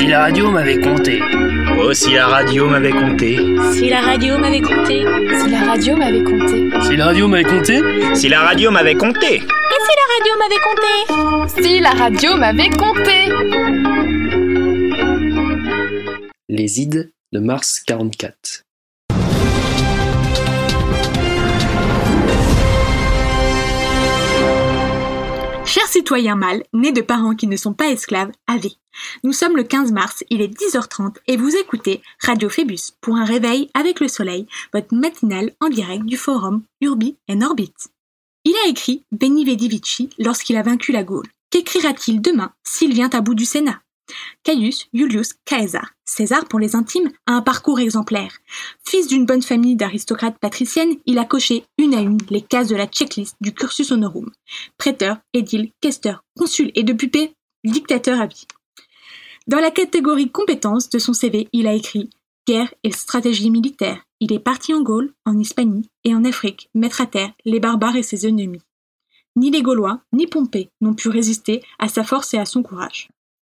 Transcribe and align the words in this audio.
Si 0.00 0.06
la 0.06 0.20
radio 0.20 0.50
m'avait 0.50 0.80
compté. 0.80 1.20
Oh, 1.78 1.92
si 1.92 2.14
la 2.14 2.26
radio 2.26 2.66
m'avait 2.66 2.90
compté. 2.90 3.36
Si 3.74 3.90
la 3.90 4.00
radio 4.00 4.38
m'avait 4.38 4.62
compté. 4.62 5.04
Si 5.42 5.50
la 5.50 5.60
radio 5.60 5.94
m'avait 5.94 6.22
compté. 6.22 6.70
Si 6.86 6.96
la 6.96 7.04
radio 7.04 7.28
m'avait 7.28 7.44
compté. 7.44 7.82
Si 8.14 8.28
la 8.30 8.40
radio 8.40 8.70
m'avait 8.70 8.94
compté. 8.94 9.34
Et 9.34 9.80
si 9.84 9.92
la 10.00 10.06
radio 10.14 10.32
m'avait 10.38 10.62
compté 10.64 11.62
Si 11.62 11.80
la 11.80 11.90
radio 11.90 12.36
m'avait 12.38 12.70
compté 12.70 13.28
Les 16.48 16.80
ides 16.80 17.12
de 17.32 17.38
mars 17.38 17.82
44. 17.86 18.69
Citoyens 26.00 26.34
mâles, 26.34 26.62
nés 26.72 26.92
de 26.92 27.02
parents 27.02 27.34
qui 27.34 27.46
ne 27.46 27.58
sont 27.58 27.74
pas 27.74 27.90
esclaves, 27.90 28.32
avez. 28.46 28.72
Nous 29.22 29.34
sommes 29.34 29.54
le 29.54 29.64
15 29.64 29.92
mars, 29.92 30.24
il 30.30 30.40
est 30.40 30.48
10h30 30.48 31.16
et 31.26 31.36
vous 31.36 31.54
écoutez 31.56 32.00
Radio 32.24 32.48
Phébus 32.48 32.94
pour 33.02 33.16
un 33.16 33.24
réveil 33.26 33.68
avec 33.74 34.00
le 34.00 34.08
soleil, 34.08 34.46
votre 34.72 34.94
matinale 34.94 35.52
en 35.60 35.68
direct 35.68 36.06
du 36.06 36.16
forum 36.16 36.62
Urbi 36.80 37.18
et 37.28 37.36
Orbit. 37.44 37.74
Il 38.44 38.54
a 38.64 38.68
écrit 38.70 39.04
Benny 39.12 39.44
Vedivici 39.44 40.08
lorsqu'il 40.18 40.56
a 40.56 40.62
vaincu 40.62 40.90
la 40.90 41.04
Gaule. 41.04 41.28
Qu'écrira-t-il 41.50 42.22
demain 42.22 42.50
s'il 42.64 42.94
vient 42.94 43.10
à 43.10 43.20
bout 43.20 43.34
du 43.34 43.44
Sénat? 43.44 43.82
Caius 44.42 44.88
Julius 44.92 45.34
Caesar, 45.44 45.92
César 46.04 46.46
pour 46.46 46.58
les 46.58 46.76
intimes, 46.76 47.10
a 47.26 47.32
un 47.32 47.42
parcours 47.42 47.80
exemplaire. 47.80 48.38
Fils 48.86 49.06
d'une 49.06 49.26
bonne 49.26 49.42
famille 49.42 49.76
d'aristocrates 49.76 50.38
patriciennes, 50.40 50.96
il 51.06 51.18
a 51.18 51.24
coché 51.24 51.64
une 51.78 51.94
à 51.94 52.00
une 52.00 52.18
les 52.30 52.42
cases 52.42 52.68
de 52.68 52.76
la 52.76 52.86
checklist 52.86 53.36
du 53.40 53.52
cursus 53.52 53.92
honorum. 53.92 54.30
Prêteur, 54.78 55.18
édile, 55.32 55.70
questeur, 55.80 56.24
consul 56.38 56.72
et 56.74 56.82
depuis 56.82 57.08
paix, 57.08 57.32
dictateur 57.64 58.20
à 58.20 58.26
vie. 58.26 58.46
Dans 59.46 59.60
la 59.60 59.70
catégorie 59.70 60.30
compétences 60.30 60.90
de 60.90 60.98
son 60.98 61.12
CV, 61.12 61.48
il 61.52 61.66
a 61.66 61.74
écrit 61.74 62.10
Guerre 62.46 62.72
et 62.84 62.92
stratégie 62.92 63.50
militaire. 63.50 64.02
Il 64.20 64.32
est 64.32 64.38
parti 64.38 64.74
en 64.74 64.82
Gaule, 64.82 65.12
en 65.24 65.38
Hispanie 65.38 65.88
et 66.04 66.14
en 66.14 66.24
Afrique, 66.24 66.68
mettre 66.74 67.00
à 67.00 67.06
terre 67.06 67.32
les 67.44 67.60
barbares 67.60 67.96
et 67.96 68.02
ses 68.02 68.26
ennemis. 68.26 68.62
Ni 69.36 69.50
les 69.50 69.62
Gaulois, 69.62 70.00
ni 70.12 70.26
Pompée 70.26 70.70
n'ont 70.80 70.94
pu 70.94 71.08
résister 71.08 71.62
à 71.78 71.88
sa 71.88 72.04
force 72.04 72.34
et 72.34 72.38
à 72.38 72.44
son 72.44 72.62
courage. 72.62 73.08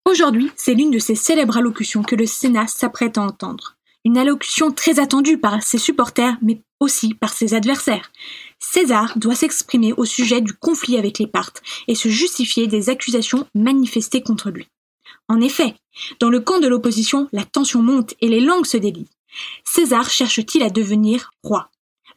Aujourd'hui, 0.09 0.51
c'est 0.56 0.73
l'une 0.73 0.91
de 0.91 0.98
ces 0.98 1.14
célèbres 1.14 1.59
allocutions 1.59 2.03
que 2.03 2.17
le 2.17 2.25
Sénat 2.25 2.67
s'apprête 2.67 3.19
à 3.19 3.23
entendre. 3.23 3.77
Une 4.06 4.17
allocution 4.17 4.73
très 4.73 5.00
attendue 5.00 5.37
par 5.37 5.62
ses 5.62 5.77
supporters, 5.77 6.39
mais 6.41 6.62
aussi 6.81 7.12
par 7.12 7.34
ses 7.34 7.53
adversaires. 7.53 8.11
César 8.59 9.19
doit 9.19 9.34
s'exprimer 9.34 9.92
au 9.92 10.06
sujet 10.06 10.41
du 10.41 10.55
conflit 10.55 10.97
avec 10.97 11.19
les 11.19 11.27
Parthes 11.27 11.61
et 11.89 11.95
se 11.95 12.09
justifier 12.09 12.67
des 12.67 12.89
accusations 12.89 13.47
manifestées 13.55 14.23
contre 14.23 14.48
lui. 14.48 14.67
En 15.28 15.42
effet, 15.42 15.75
dans 16.20 16.31
le 16.31 16.41
camp 16.41 16.59
de 16.59 16.69
l'opposition, 16.69 17.28
la 17.33 17.45
tension 17.45 17.83
monte 17.83 18.15
et 18.22 18.28
les 18.28 18.41
langues 18.41 18.65
se 18.65 18.78
délient. 18.78 19.11
César 19.65 20.09
cherche-t-il 20.09 20.65
à 20.65 20.70
devenir 20.70 21.33
roi? 21.43 21.69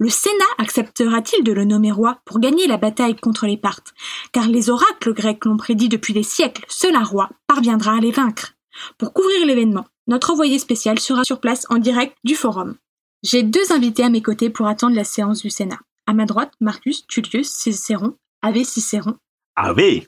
Le 0.01 0.09
Sénat 0.09 0.33
acceptera-t-il 0.57 1.43
de 1.43 1.51
le 1.51 1.63
nommer 1.63 1.91
roi 1.91 2.21
pour 2.25 2.39
gagner 2.39 2.65
la 2.65 2.77
bataille 2.77 3.15
contre 3.15 3.45
les 3.45 3.55
Parthes? 3.55 3.93
Car 4.31 4.47
les 4.47 4.71
oracles 4.71 5.13
grecs 5.13 5.45
l'ont 5.45 5.57
prédit 5.57 5.89
depuis 5.89 6.15
des 6.15 6.23
siècles, 6.23 6.65
seul 6.67 6.95
un 6.95 7.03
roi 7.03 7.29
parviendra 7.45 7.97
à 7.97 7.99
les 7.99 8.09
vaincre. 8.09 8.55
Pour 8.97 9.13
couvrir 9.13 9.45
l'événement, 9.45 9.85
notre 10.07 10.31
envoyé 10.31 10.57
spécial 10.57 10.97
sera 10.97 11.23
sur 11.23 11.39
place 11.39 11.67
en 11.69 11.77
direct 11.77 12.17
du 12.23 12.33
forum. 12.33 12.77
J'ai 13.21 13.43
deux 13.43 13.71
invités 13.71 14.03
à 14.03 14.09
mes 14.09 14.23
côtés 14.23 14.49
pour 14.49 14.65
attendre 14.65 14.95
la 14.95 15.03
séance 15.03 15.43
du 15.43 15.51
Sénat. 15.51 15.77
À 16.07 16.13
ma 16.13 16.25
droite, 16.25 16.53
Marcus 16.59 17.05
Tullius 17.05 17.51
Cicéron, 17.51 18.15
Ave 18.41 18.63
Cicéron. 18.63 19.13
Ave 19.55 20.01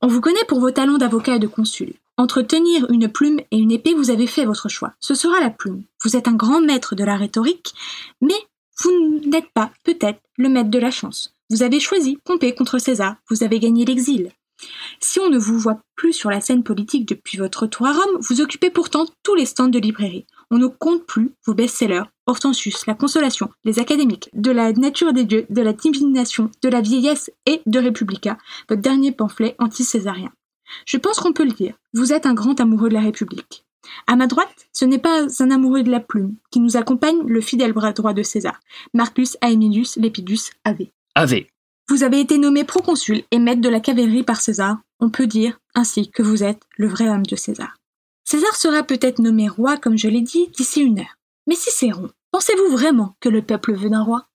On 0.00 0.06
vous 0.06 0.22
connaît 0.22 0.46
pour 0.48 0.60
vos 0.60 0.70
talents 0.70 0.96
d'avocat 0.96 1.36
et 1.36 1.38
de 1.38 1.46
consul. 1.46 1.92
Entre 2.16 2.40
tenir 2.40 2.90
une 2.90 3.12
plume 3.12 3.40
et 3.50 3.58
une 3.58 3.72
épée, 3.72 3.92
vous 3.92 4.08
avez 4.08 4.26
fait 4.26 4.46
votre 4.46 4.70
choix. 4.70 4.94
Ce 5.00 5.14
sera 5.14 5.38
la 5.38 5.50
plume. 5.50 5.82
Vous 6.02 6.16
êtes 6.16 6.28
un 6.28 6.34
grand 6.34 6.62
maître 6.62 6.94
de 6.94 7.04
la 7.04 7.18
rhétorique, 7.18 7.74
mais 8.22 8.34
vous 8.82 9.20
n'êtes 9.26 9.50
pas, 9.54 9.72
peut-être, 9.84 10.20
le 10.36 10.48
maître 10.48 10.70
de 10.70 10.78
la 10.78 10.90
chance. 10.90 11.34
Vous 11.50 11.62
avez 11.62 11.80
choisi 11.80 12.18
Pompée 12.24 12.54
contre 12.54 12.78
César, 12.78 13.16
vous 13.28 13.42
avez 13.42 13.58
gagné 13.58 13.84
l'exil. 13.84 14.32
Si 15.00 15.20
on 15.20 15.30
ne 15.30 15.38
vous 15.38 15.58
voit 15.58 15.80
plus 15.94 16.12
sur 16.12 16.30
la 16.30 16.40
scène 16.40 16.64
politique 16.64 17.08
depuis 17.08 17.38
votre 17.38 17.62
retour 17.62 17.86
à 17.86 17.92
Rome, 17.92 18.18
vous 18.20 18.40
occupez 18.40 18.70
pourtant 18.70 19.06
tous 19.22 19.34
les 19.34 19.46
stands 19.46 19.68
de 19.68 19.78
librairie. 19.78 20.26
On 20.50 20.58
ne 20.58 20.66
compte 20.66 21.06
plus 21.06 21.30
vos 21.46 21.54
best-sellers, 21.54 22.02
Hortensius, 22.26 22.86
La 22.86 22.94
Consolation, 22.94 23.50
Les 23.64 23.78
Académiques, 23.78 24.30
De 24.32 24.50
la 24.50 24.72
nature 24.72 25.12
des 25.12 25.24
dieux, 25.24 25.46
de 25.48 25.62
la 25.62 25.72
divination, 25.72 26.50
de 26.62 26.68
la 26.68 26.80
vieillesse 26.80 27.30
et 27.46 27.62
de 27.66 27.78
Republica, 27.78 28.36
votre 28.68 28.82
dernier 28.82 29.12
pamphlet 29.12 29.54
anti-césarien. 29.58 30.32
Je 30.86 30.96
pense 30.96 31.20
qu'on 31.20 31.32
peut 31.32 31.44
le 31.44 31.52
dire, 31.52 31.74
vous 31.94 32.12
êtes 32.12 32.26
un 32.26 32.34
grand 32.34 32.60
amoureux 32.60 32.88
de 32.88 32.94
la 32.94 33.00
République. 33.00 33.64
À 34.06 34.16
ma 34.16 34.26
droite, 34.26 34.68
ce 34.72 34.84
n'est 34.84 34.98
pas 34.98 35.26
un 35.40 35.50
amoureux 35.50 35.82
de 35.82 35.90
la 35.90 36.00
plume 36.00 36.36
qui 36.50 36.60
nous 36.60 36.76
accompagne, 36.76 37.22
le 37.26 37.40
fidèle 37.40 37.72
bras 37.72 37.92
droit 37.92 38.12
de 38.12 38.22
César, 38.22 38.60
Marcus 38.94 39.36
Aemilius 39.40 39.96
Lepidus 39.96 40.50
Ave. 40.64 40.86
Ave. 41.14 41.44
Vous 41.88 42.02
avez 42.02 42.20
été 42.20 42.38
nommé 42.38 42.64
proconsul 42.64 43.22
et 43.30 43.38
maître 43.38 43.62
de 43.62 43.68
la 43.68 43.80
cavalerie 43.80 44.22
par 44.22 44.40
César. 44.40 44.78
On 45.00 45.10
peut 45.10 45.26
dire 45.26 45.58
ainsi 45.74 46.10
que 46.10 46.22
vous 46.22 46.42
êtes 46.42 46.62
le 46.76 46.88
vrai 46.88 47.08
homme 47.08 47.24
de 47.24 47.36
César. 47.36 47.76
César 48.24 48.54
sera 48.56 48.82
peut-être 48.82 49.20
nommé 49.20 49.48
roi, 49.48 49.78
comme 49.78 49.96
je 49.96 50.08
l'ai 50.08 50.20
dit, 50.20 50.48
d'ici 50.48 50.80
une 50.80 50.98
heure. 50.98 51.16
Mais 51.46 51.54
Cicéron, 51.54 52.10
pensez-vous 52.30 52.76
vraiment 52.76 53.16
que 53.20 53.30
le 53.30 53.40
peuple 53.40 53.74
veut 53.74 53.88
d'un 53.88 54.02
roi? 54.02 54.26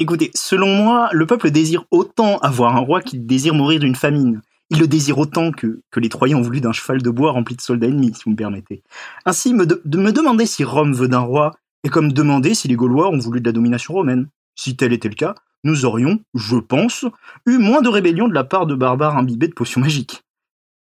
Écoutez, 0.00 0.30
selon 0.34 0.68
moi, 0.68 1.08
le 1.12 1.26
peuple 1.26 1.50
désire 1.50 1.84
autant 1.90 2.38
avoir 2.38 2.76
un 2.76 2.80
roi 2.80 3.00
qu'il 3.00 3.26
désire 3.26 3.54
mourir 3.54 3.80
d'une 3.80 3.96
famine. 3.96 4.42
Il 4.70 4.80
le 4.80 4.86
désire 4.86 5.18
autant 5.18 5.50
que, 5.50 5.80
les 5.96 6.08
Troyens 6.08 6.36
ont 6.36 6.42
voulu 6.42 6.60
d'un 6.60 6.72
cheval 6.72 7.00
de 7.00 7.10
bois 7.10 7.32
rempli 7.32 7.56
de 7.56 7.60
soldats 7.60 7.86
ennemis, 7.86 8.14
si 8.14 8.24
vous 8.24 8.32
me 8.32 8.36
permettez. 8.36 8.82
Ainsi, 9.24 9.54
me 9.54 9.66
de, 9.66 9.98
me 9.98 10.12
demander 10.12 10.44
si 10.46 10.62
Rome 10.64 10.92
veut 10.92 11.08
d'un 11.08 11.20
roi 11.20 11.52
est 11.84 11.88
comme 11.88 12.12
demander 12.12 12.54
si 12.54 12.68
les 12.68 12.76
Gaulois 12.76 13.08
ont 13.08 13.18
voulu 13.18 13.40
de 13.40 13.46
la 13.46 13.52
domination 13.52 13.94
romaine. 13.94 14.28
Si 14.56 14.76
tel 14.76 14.92
était 14.92 15.08
le 15.08 15.14
cas, 15.14 15.34
nous 15.64 15.84
aurions, 15.84 16.20
je 16.34 16.56
pense, 16.56 17.06
eu 17.46 17.58
moins 17.58 17.80
de 17.80 17.88
rébellions 17.88 18.28
de 18.28 18.34
la 18.34 18.44
part 18.44 18.66
de 18.66 18.74
barbares 18.74 19.16
imbibés 19.16 19.48
de 19.48 19.54
potions 19.54 19.80
magiques. 19.80 20.22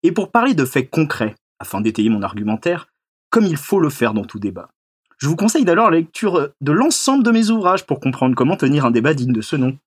Et 0.03 0.11
pour 0.11 0.31
parler 0.31 0.53
de 0.53 0.65
faits 0.65 0.89
concrets, 0.89 1.35
afin 1.59 1.81
d'étayer 1.81 2.09
mon 2.09 2.23
argumentaire, 2.23 2.87
comme 3.29 3.45
il 3.45 3.57
faut 3.57 3.79
le 3.79 3.89
faire 3.89 4.13
dans 4.13 4.25
tout 4.25 4.39
débat, 4.39 4.69
je 5.17 5.27
vous 5.27 5.35
conseille 5.35 5.65
d'alors 5.65 5.89
la 5.89 5.97
lecture 5.97 6.49
de 6.61 6.71
l'ensemble 6.71 7.23
de 7.23 7.31
mes 7.31 7.49
ouvrages 7.49 7.85
pour 7.85 7.99
comprendre 7.99 8.35
comment 8.35 8.55
tenir 8.55 8.85
un 8.85 8.91
débat 8.91 9.13
digne 9.13 9.33
de 9.33 9.41
ce 9.41 9.55
nom. 9.55 9.77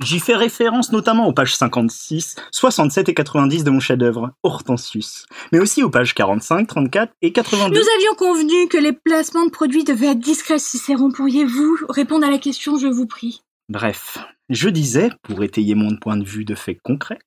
J'y 0.00 0.18
fais 0.18 0.34
référence 0.34 0.90
notamment 0.92 1.28
aux 1.28 1.32
pages 1.32 1.54
56, 1.54 2.36
67 2.50 3.08
et 3.08 3.14
90 3.14 3.64
de 3.64 3.70
mon 3.70 3.80
chef-d'œuvre, 3.80 4.32
Hortensius, 4.42 5.26
mais 5.52 5.60
aussi 5.60 5.82
aux 5.82 5.90
pages 5.90 6.14
45, 6.14 6.66
34 6.66 7.12
et 7.22 7.32
82. 7.32 7.78
Nous 7.78 7.86
avions 7.98 8.14
convenu 8.14 8.68
que 8.68 8.78
les 8.78 8.92
placements 8.92 9.46
de 9.46 9.50
produits 9.50 9.84
devaient 9.84 10.08
être 10.12 10.18
discrets, 10.18 10.58
Cicéron. 10.58 11.10
Pourriez-vous 11.10 11.78
répondre 11.88 12.26
à 12.26 12.30
la 12.30 12.38
question, 12.38 12.78
je 12.78 12.88
vous 12.88 13.06
prie 13.06 13.42
Bref, 13.68 14.18
je 14.48 14.68
disais, 14.68 15.10
pour 15.22 15.42
étayer 15.42 15.74
mon 15.74 15.96
point 15.96 16.16
de 16.16 16.24
vue 16.24 16.44
de 16.44 16.54
faits 16.54 16.80
concrets, 16.82 17.20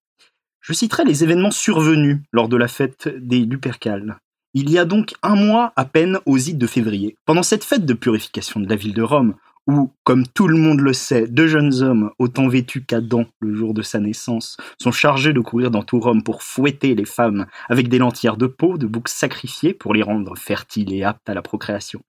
je 0.59 0.73
citerai 0.73 1.05
les 1.05 1.23
événements 1.23 1.51
survenus 1.51 2.19
lors 2.31 2.49
de 2.49 2.57
la 2.57 2.67
fête 2.67 3.07
des 3.07 3.39
Lupercales. 3.39 4.17
Il 4.53 4.69
y 4.69 4.77
a 4.77 4.85
donc 4.85 5.13
un 5.21 5.35
mois 5.35 5.73
à 5.75 5.85
peine 5.85 6.19
aux 6.25 6.37
ides 6.37 6.57
de 6.57 6.67
février. 6.67 7.17
Pendant 7.25 7.43
cette 7.43 7.63
fête 7.63 7.85
de 7.85 7.93
purification 7.93 8.59
de 8.59 8.69
la 8.69 8.75
ville 8.75 8.93
de 8.93 9.01
Rome, 9.01 9.35
où, 9.67 9.91
comme 10.03 10.27
tout 10.27 10.47
le 10.47 10.57
monde 10.57 10.79
le 10.79 10.93
sait, 10.93 11.27
deux 11.27 11.47
jeunes 11.47 11.81
hommes, 11.81 12.11
autant 12.19 12.47
vêtus 12.47 12.83
qu'Adam 12.83 13.25
le 13.39 13.55
jour 13.55 13.73
de 13.73 13.81
sa 13.81 13.99
naissance, 13.99 14.57
sont 14.79 14.91
chargés 14.91 15.33
de 15.33 15.39
courir 15.39 15.71
dans 15.71 15.83
tout 15.83 15.99
Rome 15.99 16.23
pour 16.23 16.43
fouetter 16.43 16.95
les 16.95 17.05
femmes 17.05 17.47
avec 17.69 17.87
des 17.87 17.97
lentilles 17.97 18.37
de 18.37 18.47
peau 18.47 18.77
de 18.77 18.87
boucs 18.87 19.09
sacrifiés 19.09 19.73
pour 19.73 19.93
les 19.93 20.03
rendre 20.03 20.37
fertiles 20.37 20.93
et 20.93 21.03
aptes 21.03 21.29
à 21.29 21.33
la 21.33 21.41
procréation. 21.41 22.01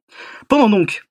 Pendant 0.48 0.68
donc 0.68 1.06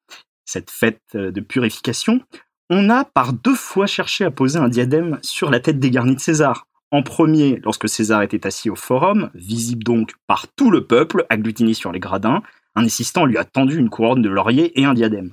cette 0.45 0.69
fête 0.69 1.01
de 1.13 1.41
purification, 1.41 2.21
on 2.69 2.89
a 2.89 3.03
par 3.03 3.33
deux 3.33 3.55
fois 3.55 3.87
cherché 3.87 4.25
à 4.25 4.31
poser 4.31 4.59
un 4.59 4.69
diadème 4.69 5.19
sur 5.21 5.49
la 5.51 5.59
tête 5.59 5.79
dégarnie 5.79 6.15
de 6.15 6.19
César. 6.19 6.67
En 6.91 7.03
premier, 7.03 7.59
lorsque 7.63 7.89
César 7.89 8.21
était 8.21 8.47
assis 8.47 8.69
au 8.69 8.75
forum, 8.75 9.29
visible 9.33 9.83
donc 9.83 10.13
par 10.27 10.47
tout 10.55 10.71
le 10.71 10.85
peuple 10.85 11.25
agglutiné 11.29 11.73
sur 11.73 11.91
les 11.91 11.99
gradins, 11.99 12.41
un 12.75 12.85
assistant 12.85 13.25
lui 13.25 13.37
a 13.37 13.43
tendu 13.43 13.77
une 13.77 13.89
couronne 13.89 14.21
de 14.21 14.29
laurier 14.29 14.79
et 14.79 14.85
un 14.85 14.93
diadème. 14.93 15.31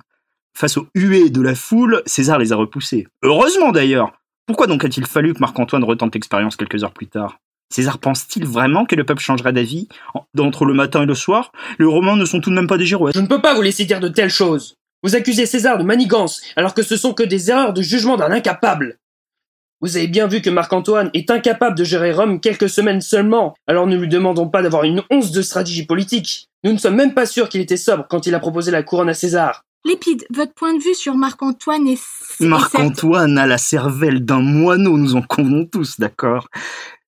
Face 0.55 0.77
aux 0.77 0.87
huées 0.95 1.31
de 1.31 1.41
la 1.41 1.55
foule, 1.55 2.03
César 2.07 2.39
les 2.39 2.53
a 2.53 2.57
repoussés. 2.57 3.09
Heureusement 3.23 3.73
d'ailleurs 3.73 4.13
Pourquoi 4.47 4.67
donc 4.67 4.85
a-t-il 4.85 5.07
fallu 5.07 5.35
que 5.35 5.41
Marc-Antoine 5.41 5.85
retente 5.85 6.15
l'expérience 6.15 6.57
quelques 6.57 6.85
heures 6.85 6.93
plus 6.93 7.09
tard? 7.09 7.39
César 7.73 7.99
pense-t-il 7.99 8.47
vraiment 8.47 8.85
que 8.85 8.95
le 8.95 9.05
peuple 9.05 9.23
changera 9.23 9.51
d'avis 9.51 9.89
entre 10.39 10.65
le 10.67 10.75
matin 10.75 11.03
et 11.03 11.07
le 11.07 11.15
soir? 11.15 11.53
Les 11.79 11.87
Romains 11.87 12.17
ne 12.17 12.27
sont 12.27 12.41
tout 12.41 12.51
de 12.51 12.55
même 12.55 12.67
pas 12.67 12.77
des 12.77 12.87
girouettes. 12.87 13.15
Je 13.15 13.21
ne 13.21 13.27
peux 13.27 13.41
pas 13.41 13.55
vous 13.55 13.63
laisser 13.63 13.87
dire 13.87 13.99
de 13.99 14.09
telles 14.09 14.31
choses. 14.31 14.75
Vous 15.03 15.17
accusez 15.17 15.47
César 15.47 15.79
de 15.79 15.85
manigance, 15.85 16.43
alors 16.55 16.75
que 16.75 16.83
ce 16.83 16.97
sont 16.97 17.15
que 17.15 17.23
des 17.23 17.51
erreurs 17.51 17.73
de 17.73 17.83
jugement 17.83 18.17
d'un 18.17 18.31
incapable. 18.31 18.99
Vous 19.81 19.97
avez 19.97 20.07
bien 20.07 20.29
vu 20.29 20.43
que 20.43 20.51
Marc-Antoine 20.51 21.11
est 21.13 21.29
incapable 21.29 21.77
de 21.77 21.83
gérer 21.83 22.13
Rome 22.13 22.41
quelques 22.41 22.69
semaines 22.69 23.01
seulement, 23.01 23.55
alors 23.67 23.89
ne 23.89 23.97
lui 23.97 24.07
demandons 24.07 24.49
pas 24.49 24.63
d'avoir 24.63 24.85
une 24.85 25.03
once 25.11 25.33
de 25.33 25.43
stratégie 25.43 25.87
politique. 25.87 26.47
Nous 26.63 26.73
ne 26.73 26.79
sommes 26.79 26.95
même 26.95 27.15
pas 27.15 27.27
sûrs 27.27 27.49
qu'il 27.49 27.61
était 27.61 27.77
sobre 27.77 28.07
quand 28.09 28.27
il 28.27 28.35
a 28.37 28.39
proposé 28.39 28.71
la 28.71 28.85
couronne 28.85 29.09
à 29.09 29.15
César. 29.15 29.65
Lépide, 29.85 30.25
votre 30.31 30.55
point 30.55 30.75
de 30.75 30.83
vue 30.83 30.95
sur 30.95 31.17
Marc-Antoine 31.17 31.89
est... 31.89 32.01
Marc-Antoine 32.41 33.37
a 33.37 33.47
la 33.47 33.59
cervelle 33.59 34.25
d'un 34.25 34.41
moineau, 34.41 34.97
nous 34.97 35.17
en 35.17 35.23
convenons 35.23 35.67
tous, 35.67 35.99
d'accord? 35.99 36.49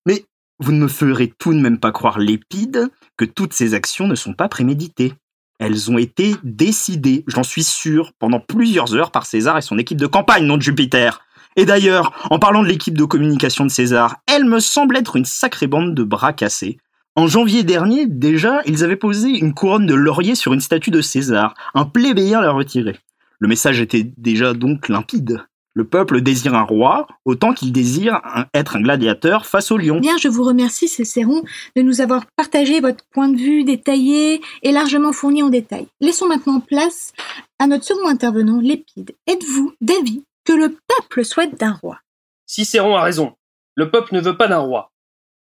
Mais 0.07 0.25
vous 0.59 0.73
ne 0.73 0.81
me 0.81 0.89
ferez 0.89 1.33
tout 1.39 1.55
de 1.55 1.61
même 1.61 1.79
pas 1.79 1.93
croire 1.93 2.19
Lépide 2.19 2.91
que 3.17 3.25
toutes 3.25 3.53
ces 3.53 3.75
actions 3.75 4.09
ne 4.09 4.17
sont 4.17 4.35
pas 4.35 4.49
préméditées. 4.49 5.13
Elles 5.61 5.89
ont 5.91 5.99
été 5.99 6.35
décidées, 6.43 7.23
j'en 7.29 7.45
suis 7.45 7.63
sûr, 7.63 8.13
pendant 8.19 8.41
plusieurs 8.41 8.95
heures 8.95 9.13
par 9.13 9.25
César 9.25 9.57
et 9.57 9.63
son 9.63 9.79
équipe 9.79 9.99
de 10.01 10.09
campagne, 10.09 10.45
non 10.45 10.57
de 10.57 10.63
Jupiter. 10.63 11.21
Et 11.55 11.67
d'ailleurs, 11.67 12.13
en 12.31 12.41
parlant 12.41 12.65
de 12.65 12.69
l'équipe 12.69 12.99
de 12.99 13.05
communication 13.05 13.65
de 13.65 13.71
César, 13.71 14.17
elle 14.27 14.45
me 14.45 14.59
semble 14.59 14.97
être 14.97 15.15
une 15.15 15.25
sacrée 15.25 15.69
bande 15.69 15.95
de 15.95 16.03
bras 16.03 16.33
cassés. 16.33 16.79
En 17.17 17.27
janvier 17.29 17.63
dernier, 17.63 18.07
déjà, 18.07 18.61
ils 18.67 18.83
avaient 18.83 18.97
posé 18.97 19.29
une 19.29 19.55
couronne 19.55 19.87
de 19.87 19.95
laurier 19.95 20.35
sur 20.35 20.53
une 20.53 20.61
statue 20.61 20.91
de 20.91 21.01
César, 21.01 21.55
un 21.75 21.85
plébéien 21.85 22.41
l'a 22.41 22.51
retiré. 22.51 22.99
Le 23.39 23.47
message 23.49 23.81
était 23.81 24.03
déjà 24.17 24.53
donc 24.53 24.89
limpide. 24.89 25.45
Le 25.77 25.85
peuple 25.85 26.21
désire 26.21 26.55
un 26.55 26.63
roi, 26.63 27.07
autant 27.25 27.53
qu'il 27.53 27.73
désire 27.73 28.21
un- 28.25 28.47
être 28.55 28.77
un 28.77 28.81
gladiateur 28.81 29.45
face 29.47 29.71
au 29.73 29.77
lion. 29.77 29.99
Bien, 30.01 30.17
je 30.19 30.29
vous 30.29 30.45
remercie, 30.45 30.87
Cécéron, 30.89 31.43
de 31.77 31.83
nous 31.83 32.01
avoir 32.01 32.27
partagé 32.37 32.81
votre 32.81 33.05
point 33.13 33.29
de 33.29 33.37
vue 33.37 33.65
détaillé 33.65 34.41
et 34.63 34.73
largement 34.73 35.13
fourni 35.13 35.43
en 35.43 35.51
détail. 35.51 35.87
Laissons 36.01 36.29
maintenant 36.29 36.61
place 36.61 37.13
à 37.59 37.67
notre 37.67 37.85
second 37.85 38.07
intervenant, 38.09 38.61
Lépide. 38.61 39.13
Êtes-vous 39.27 39.73
d'avis 39.81 40.23
que 40.45 40.53
le 40.53 40.77
peuple 40.87 41.25
souhaite 41.25 41.59
d'un 41.59 41.73
roi? 41.73 41.99
Cicéron 42.47 42.95
a 42.97 43.03
raison. 43.03 43.35
Le 43.75 43.91
peuple 43.91 44.15
ne 44.15 44.21
veut 44.21 44.37
pas 44.37 44.47
d'un 44.49 44.59
roi. 44.59 44.93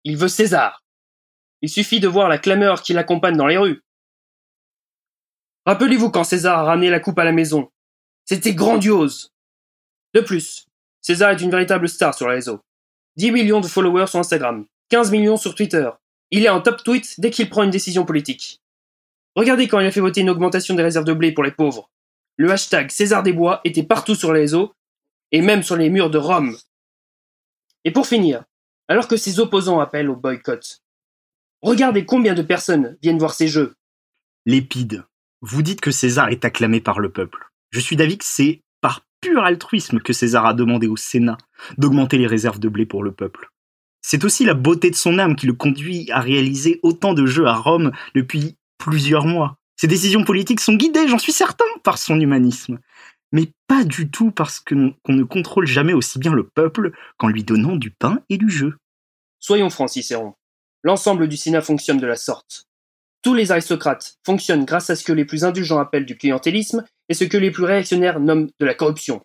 Il 0.04 0.16
veut 0.18 0.28
César. 0.28 0.82
Il 1.62 1.68
suffit 1.68 2.00
de 2.00 2.08
voir 2.08 2.28
la 2.28 2.38
clameur 2.38 2.82
qui 2.82 2.92
l'accompagne 2.92 3.36
dans 3.36 3.46
les 3.46 3.58
rues. 3.58 3.82
Rappelez-vous 5.66 6.10
quand 6.10 6.24
César 6.24 6.58
a 6.58 6.64
ramené 6.64 6.88
la 6.88 7.00
coupe 7.00 7.18
à 7.18 7.24
la 7.24 7.32
maison. 7.32 7.70
C'était 8.24 8.54
grandiose. 8.54 9.32
De 10.14 10.20
plus, 10.20 10.66
César 11.00 11.30
est 11.30 11.40
une 11.40 11.50
véritable 11.50 11.88
star 11.88 12.14
sur 12.14 12.28
les 12.28 12.36
réseaux. 12.36 12.60
10 13.16 13.32
millions 13.32 13.60
de 13.60 13.66
followers 13.66 14.06
sur 14.06 14.20
Instagram, 14.20 14.64
15 14.90 15.10
millions 15.10 15.36
sur 15.36 15.54
Twitter. 15.54 15.90
Il 16.30 16.44
est 16.44 16.48
en 16.48 16.60
top 16.60 16.84
tweet 16.84 17.18
dès 17.18 17.30
qu'il 17.30 17.50
prend 17.50 17.64
une 17.64 17.70
décision 17.70 18.04
politique. 18.04 18.60
Regardez 19.34 19.68
quand 19.68 19.80
il 19.80 19.86
a 19.86 19.90
fait 19.90 20.00
voter 20.00 20.20
une 20.20 20.30
augmentation 20.30 20.74
des 20.74 20.82
réserves 20.82 21.04
de 21.04 21.12
blé 21.12 21.32
pour 21.32 21.44
les 21.44 21.50
pauvres. 21.50 21.90
Le 22.36 22.50
hashtag 22.50 22.90
César 22.90 23.22
des 23.22 23.32
Bois 23.32 23.60
était 23.64 23.82
partout 23.82 24.14
sur 24.14 24.32
les 24.32 24.40
réseaux 24.40 24.72
et 25.32 25.42
même 25.42 25.62
sur 25.62 25.76
les 25.76 25.90
murs 25.90 26.10
de 26.10 26.18
Rome. 26.18 26.56
Et 27.84 27.90
pour 27.90 28.06
finir, 28.06 28.44
alors 28.88 29.08
que 29.08 29.16
ses 29.16 29.40
opposants 29.40 29.80
appellent 29.80 30.10
au 30.10 30.16
boycott, 30.16 30.80
regardez 31.62 32.04
combien 32.04 32.34
de 32.34 32.42
personnes 32.42 32.96
viennent 33.02 33.18
voir 33.18 33.34
ces 33.34 33.48
jeux. 33.48 33.74
Lépide, 34.46 35.04
vous 35.40 35.62
dites 35.62 35.80
que 35.80 35.90
César 35.90 36.28
est 36.30 36.44
acclamé 36.44 36.80
par 36.80 37.00
le 37.00 37.10
peuple. 37.10 37.50
Je 37.70 37.80
suis 37.80 37.96
d'avis 37.96 38.18
que 38.18 38.24
c'est 38.24 38.62
par 38.80 39.06
pur 39.20 39.42
altruisme 39.42 40.00
que 40.00 40.12
César 40.12 40.46
a 40.46 40.54
demandé 40.54 40.86
au 40.86 40.96
Sénat 40.96 41.38
d'augmenter 41.76 42.18
les 42.18 42.26
réserves 42.26 42.58
de 42.58 42.68
blé 42.68 42.86
pour 42.86 43.02
le 43.02 43.12
peuple. 43.12 43.50
C'est 44.00 44.24
aussi 44.24 44.44
la 44.44 44.54
beauté 44.54 44.90
de 44.90 44.94
son 44.96 45.18
âme 45.18 45.36
qui 45.36 45.46
le 45.46 45.52
conduit 45.52 46.10
à 46.12 46.20
réaliser 46.20 46.80
autant 46.82 47.14
de 47.14 47.26
jeux 47.26 47.46
à 47.46 47.54
Rome 47.54 47.92
depuis 48.14 48.56
plusieurs 48.78 49.26
mois. 49.26 49.56
Ses 49.76 49.86
décisions 49.86 50.24
politiques 50.24 50.60
sont 50.60 50.74
guidées, 50.74 51.08
j'en 51.08 51.18
suis 51.18 51.32
certain, 51.32 51.64
par 51.82 51.98
son 51.98 52.18
humanisme. 52.18 52.78
Mais 53.32 53.52
pas 53.66 53.84
du 53.84 54.10
tout 54.10 54.30
parce 54.30 54.60
qu'on 54.60 54.94
ne 55.08 55.22
contrôle 55.24 55.66
jamais 55.66 55.92
aussi 55.92 56.18
bien 56.18 56.32
le 56.32 56.48
peuple 56.48 56.92
qu'en 57.18 57.28
lui 57.28 57.44
donnant 57.44 57.76
du 57.76 57.90
pain 57.90 58.22
et 58.28 58.38
du 58.38 58.48
jeu. 58.48 58.76
Soyons 59.38 59.70
francs, 59.70 59.90
Cicéron. 59.90 60.34
L'ensemble 60.82 61.28
du 61.28 61.36
Sénat 61.36 61.60
fonctionne 61.60 61.98
de 61.98 62.06
la 62.06 62.16
sorte. 62.16 62.66
Tous 63.22 63.34
les 63.34 63.50
aristocrates 63.50 64.18
fonctionnent 64.24 64.64
grâce 64.64 64.90
à 64.90 64.96
ce 64.96 65.04
que 65.04 65.12
les 65.12 65.24
plus 65.24 65.44
indulgents 65.44 65.80
appellent 65.80 66.06
du 66.06 66.16
clientélisme 66.16 66.84
et 67.08 67.14
ce 67.14 67.24
que 67.24 67.36
les 67.36 67.50
plus 67.50 67.64
réactionnaires 67.64 68.20
nomment 68.20 68.48
de 68.60 68.66
la 68.66 68.74
corruption. 68.74 69.20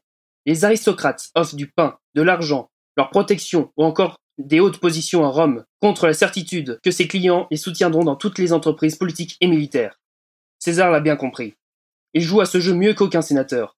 Les 0.45 0.65
aristocrates 0.65 1.29
offrent 1.35 1.55
du 1.55 1.69
pain, 1.69 1.97
de 2.15 2.21
l'argent, 2.21 2.69
leur 2.97 3.11
protection 3.11 3.71
ou 3.77 3.83
encore 3.83 4.17
des 4.39 4.59
hautes 4.59 4.79
positions 4.79 5.23
à 5.23 5.29
Rome 5.29 5.63
contre 5.79 6.07
la 6.07 6.13
certitude 6.13 6.79
que 6.83 6.91
ses 6.91 7.07
clients 7.07 7.47
les 7.51 7.57
soutiendront 7.57 8.03
dans 8.03 8.15
toutes 8.15 8.39
les 8.39 8.51
entreprises 8.51 8.95
politiques 8.95 9.37
et 9.41 9.47
militaires. 9.47 9.99
César 10.57 10.89
l'a 10.89 11.01
bien 11.01 11.15
compris. 11.15 11.53
Il 12.13 12.21
joue 12.21 12.41
à 12.41 12.45
ce 12.45 12.59
jeu 12.59 12.73
mieux 12.73 12.93
qu'aucun 12.93 13.21
sénateur. 13.21 13.77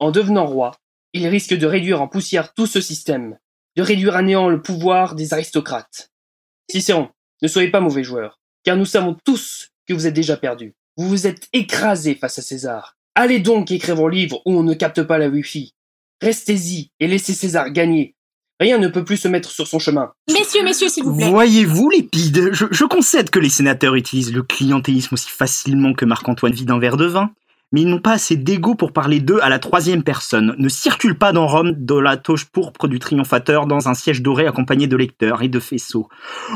En 0.00 0.10
devenant 0.10 0.46
roi, 0.46 0.76
il 1.12 1.26
risque 1.28 1.54
de 1.54 1.66
réduire 1.66 2.00
en 2.02 2.08
poussière 2.08 2.52
tout 2.54 2.66
ce 2.66 2.80
système, 2.80 3.38
de 3.76 3.82
réduire 3.82 4.16
à 4.16 4.22
néant 4.22 4.48
le 4.48 4.62
pouvoir 4.62 5.14
des 5.14 5.34
aristocrates. 5.34 6.09
Cicéron, 6.70 7.08
ne 7.42 7.48
soyez 7.48 7.70
pas 7.70 7.80
mauvais 7.80 8.04
joueur, 8.04 8.38
car 8.62 8.76
nous 8.76 8.84
savons 8.84 9.16
tous 9.24 9.70
que 9.86 9.94
vous 9.94 10.06
êtes 10.06 10.14
déjà 10.14 10.36
perdu. 10.36 10.74
Vous 10.96 11.08
vous 11.08 11.26
êtes 11.26 11.48
écrasé 11.52 12.14
face 12.14 12.38
à 12.38 12.42
César. 12.42 12.96
Allez 13.14 13.40
donc 13.40 13.70
écrire 13.70 13.96
vos 13.96 14.08
livres 14.08 14.40
où 14.46 14.52
on 14.52 14.62
ne 14.62 14.74
capte 14.74 15.02
pas 15.02 15.18
la 15.18 15.28
Wi-Fi. 15.28 15.74
Restez-y 16.20 16.90
et 17.00 17.08
laissez 17.08 17.34
César 17.34 17.70
gagner. 17.70 18.14
Rien 18.60 18.78
ne 18.78 18.88
peut 18.88 19.04
plus 19.04 19.16
se 19.16 19.26
mettre 19.26 19.50
sur 19.50 19.66
son 19.66 19.78
chemin. 19.78 20.12
Messieurs, 20.30 20.62
messieurs, 20.62 20.90
s'il 20.90 21.02
vous 21.02 21.16
plaît. 21.16 21.30
Voyez-vous, 21.30 21.88
Lépide, 21.88 22.50
je, 22.52 22.66
je 22.70 22.84
concède 22.84 23.30
que 23.30 23.38
les 23.38 23.48
sénateurs 23.48 23.94
utilisent 23.94 24.34
le 24.34 24.42
clientélisme 24.42 25.14
aussi 25.14 25.30
facilement 25.30 25.94
que 25.94 26.04
Marc-Antoine 26.04 26.52
vide 26.52 26.70
un 26.70 26.78
verre 26.78 26.98
de 26.98 27.06
vin, 27.06 27.32
mais 27.72 27.82
ils 27.82 27.88
n'ont 27.88 28.00
pas 28.00 28.12
assez 28.12 28.36
d'ego 28.36 28.74
pour 28.74 28.92
parler 28.92 29.20
d'eux 29.20 29.38
à 29.42 29.48
la 29.48 29.58
troisième 29.58 30.02
personne. 30.02 30.54
Ne 30.58 30.68
circule 30.68 31.16
pas 31.16 31.32
dans 31.32 31.46
Rome 31.46 31.74
de 31.76 31.94
la 31.94 32.16
toche 32.16 32.46
pourpre 32.46 32.88
du 32.88 32.98
triomphateur 32.98 33.66
dans 33.66 33.88
un 33.88 33.94
siège 33.94 34.22
doré 34.22 34.46
accompagné 34.46 34.86
de 34.86 34.96
lecteurs 34.96 35.42
et 35.42 35.48
de 35.48 35.60
faisceaux. 35.60 36.08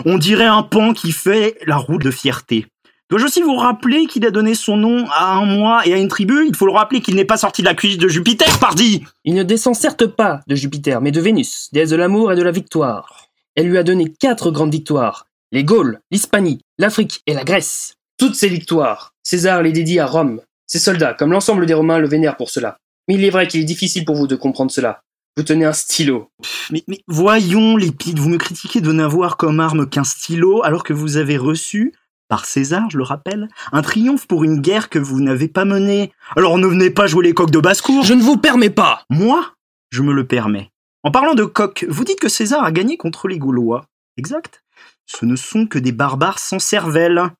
On 0.04 0.18
dirait 0.18 0.44
un 0.44 0.62
pan 0.62 0.92
qui 0.92 1.12
fait 1.12 1.58
la 1.66 1.76
roue 1.76 1.98
de 1.98 2.10
fierté. 2.10 2.66
Dois-je 3.10 3.26
aussi 3.26 3.42
vous 3.42 3.56
rappeler 3.56 4.06
qu'il 4.06 4.24
a 4.24 4.30
donné 4.30 4.54
son 4.54 4.76
nom 4.76 5.06
à 5.10 5.34
un 5.34 5.44
mois 5.44 5.86
et 5.86 5.92
à 5.92 5.98
une 5.98 6.08
tribu? 6.08 6.46
Il 6.48 6.56
faut 6.56 6.66
le 6.66 6.72
rappeler 6.72 7.00
qu'il 7.00 7.14
n'est 7.16 7.26
pas 7.26 7.36
sorti 7.36 7.60
de 7.60 7.66
la 7.66 7.74
cuisse 7.74 7.98
de 7.98 8.08
Jupiter, 8.08 8.58
pardi 8.58 9.04
Il 9.24 9.34
ne 9.34 9.42
descend 9.42 9.74
certes 9.74 10.06
pas 10.06 10.40
de 10.46 10.54
Jupiter, 10.54 11.02
mais 11.02 11.12
de 11.12 11.20
Vénus, 11.20 11.68
déesse 11.72 11.90
de 11.90 11.96
l'amour 11.96 12.32
et 12.32 12.36
de 12.36 12.42
la 12.42 12.50
victoire. 12.50 13.26
Elle 13.56 13.68
lui 13.68 13.78
a 13.78 13.82
donné 13.82 14.10
quatre 14.10 14.50
grandes 14.50 14.72
victoires. 14.72 15.26
Les 15.52 15.64
Gaules, 15.64 16.00
l'Hispanie, 16.10 16.60
l'Afrique 16.78 17.22
et 17.26 17.34
la 17.34 17.44
Grèce. 17.44 17.94
Toutes 18.18 18.34
ces 18.34 18.48
victoires, 18.48 19.12
César 19.22 19.62
les 19.62 19.72
dédie 19.72 20.00
à 20.00 20.06
Rome. 20.06 20.40
Ses 20.66 20.78
soldats, 20.78 21.14
comme 21.14 21.32
l'ensemble 21.32 21.66
des 21.66 21.74
Romains, 21.74 21.98
le 21.98 22.08
vénèrent 22.08 22.36
pour 22.36 22.50
cela. 22.50 22.78
Mais 23.08 23.14
il 23.14 23.24
est 23.24 23.30
vrai 23.30 23.46
qu'il 23.46 23.60
est 23.60 23.64
difficile 23.64 24.04
pour 24.04 24.16
vous 24.16 24.26
de 24.26 24.36
comprendre 24.36 24.70
cela. 24.70 25.02
Vous 25.36 25.42
tenez 25.42 25.64
un 25.64 25.72
stylo. 25.72 26.30
Mais, 26.70 26.84
mais 26.86 27.00
voyons, 27.08 27.76
Lépide, 27.76 28.18
vous 28.18 28.28
me 28.28 28.38
critiquez 28.38 28.80
de 28.80 28.92
n'avoir 28.92 29.36
comme 29.36 29.60
arme 29.60 29.88
qu'un 29.88 30.04
stylo 30.04 30.62
alors 30.62 30.84
que 30.84 30.92
vous 30.92 31.16
avez 31.16 31.36
reçu, 31.36 31.92
par 32.28 32.46
César, 32.46 32.88
je 32.90 32.96
le 32.96 33.04
rappelle, 33.04 33.48
un 33.72 33.82
triomphe 33.82 34.26
pour 34.26 34.44
une 34.44 34.60
guerre 34.60 34.88
que 34.88 34.98
vous 34.98 35.20
n'avez 35.20 35.48
pas 35.48 35.64
menée. 35.64 36.12
Alors 36.36 36.56
ne 36.56 36.66
venez 36.66 36.90
pas 36.90 37.06
jouer 37.06 37.24
les 37.24 37.34
coqs 37.34 37.50
de 37.50 37.58
basse-cour. 37.58 38.04
Je 38.04 38.14
ne 38.14 38.22
vous 38.22 38.38
permets 38.38 38.70
pas 38.70 39.04
Moi, 39.10 39.52
je 39.90 40.02
me 40.02 40.12
le 40.12 40.26
permets. 40.26 40.70
En 41.02 41.10
parlant 41.10 41.34
de 41.34 41.44
coq, 41.44 41.84
vous 41.88 42.04
dites 42.04 42.20
que 42.20 42.30
César 42.30 42.64
a 42.64 42.72
gagné 42.72 42.96
contre 42.96 43.28
les 43.28 43.38
Gaulois. 43.38 43.86
Exact. 44.16 44.64
Ce 45.04 45.26
ne 45.26 45.36
sont 45.36 45.66
que 45.66 45.78
des 45.78 45.92
barbares 45.92 46.38
sans 46.38 46.58
cervelle. 46.58 47.30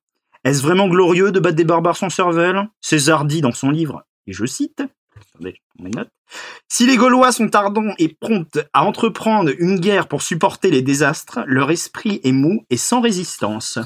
Est-ce 0.45 0.61
vraiment 0.61 0.87
glorieux 0.87 1.31
de 1.31 1.39
battre 1.39 1.55
des 1.55 1.65
barbares 1.65 1.97
sans 1.97 2.09
cervelle? 2.09 2.69
César 2.79 3.25
dit 3.25 3.41
dans 3.41 3.51
son 3.51 3.71
livre, 3.71 4.03
et 4.27 4.33
je 4.33 4.45
cite, 4.45 4.79
attendez, 4.79 5.55
je 5.55 5.61
prends 5.73 5.83
mes 5.83 5.89
notes, 5.89 6.11
si 6.69 6.85
les 6.85 6.97
Gaulois 6.97 7.31
sont 7.31 7.53
ardents 7.55 7.93
et 7.97 8.09
prompts 8.09 8.59
à 8.73 8.83
entreprendre 8.83 9.51
une 9.57 9.79
guerre 9.79 10.07
pour 10.07 10.21
supporter 10.21 10.69
les 10.69 10.81
désastres, 10.81 11.39
leur 11.47 11.71
esprit 11.71 12.21
est 12.23 12.31
mou 12.31 12.63
et 12.69 12.77
sans 12.77 13.01
résistance. 13.01 13.79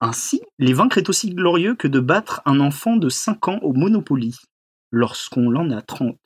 Ainsi, 0.00 0.42
les 0.58 0.72
vaincre 0.72 0.98
est 0.98 1.08
aussi 1.08 1.30
glorieux 1.30 1.76
que 1.76 1.88
de 1.88 2.00
battre 2.00 2.42
un 2.46 2.60
enfant 2.60 2.96
de 2.96 3.08
5 3.08 3.48
ans 3.48 3.58
au 3.62 3.72
Monopoly, 3.72 4.36
lorsqu'on 4.90 5.50
l'en 5.50 5.70
a 5.70 5.82
30. 5.82 6.18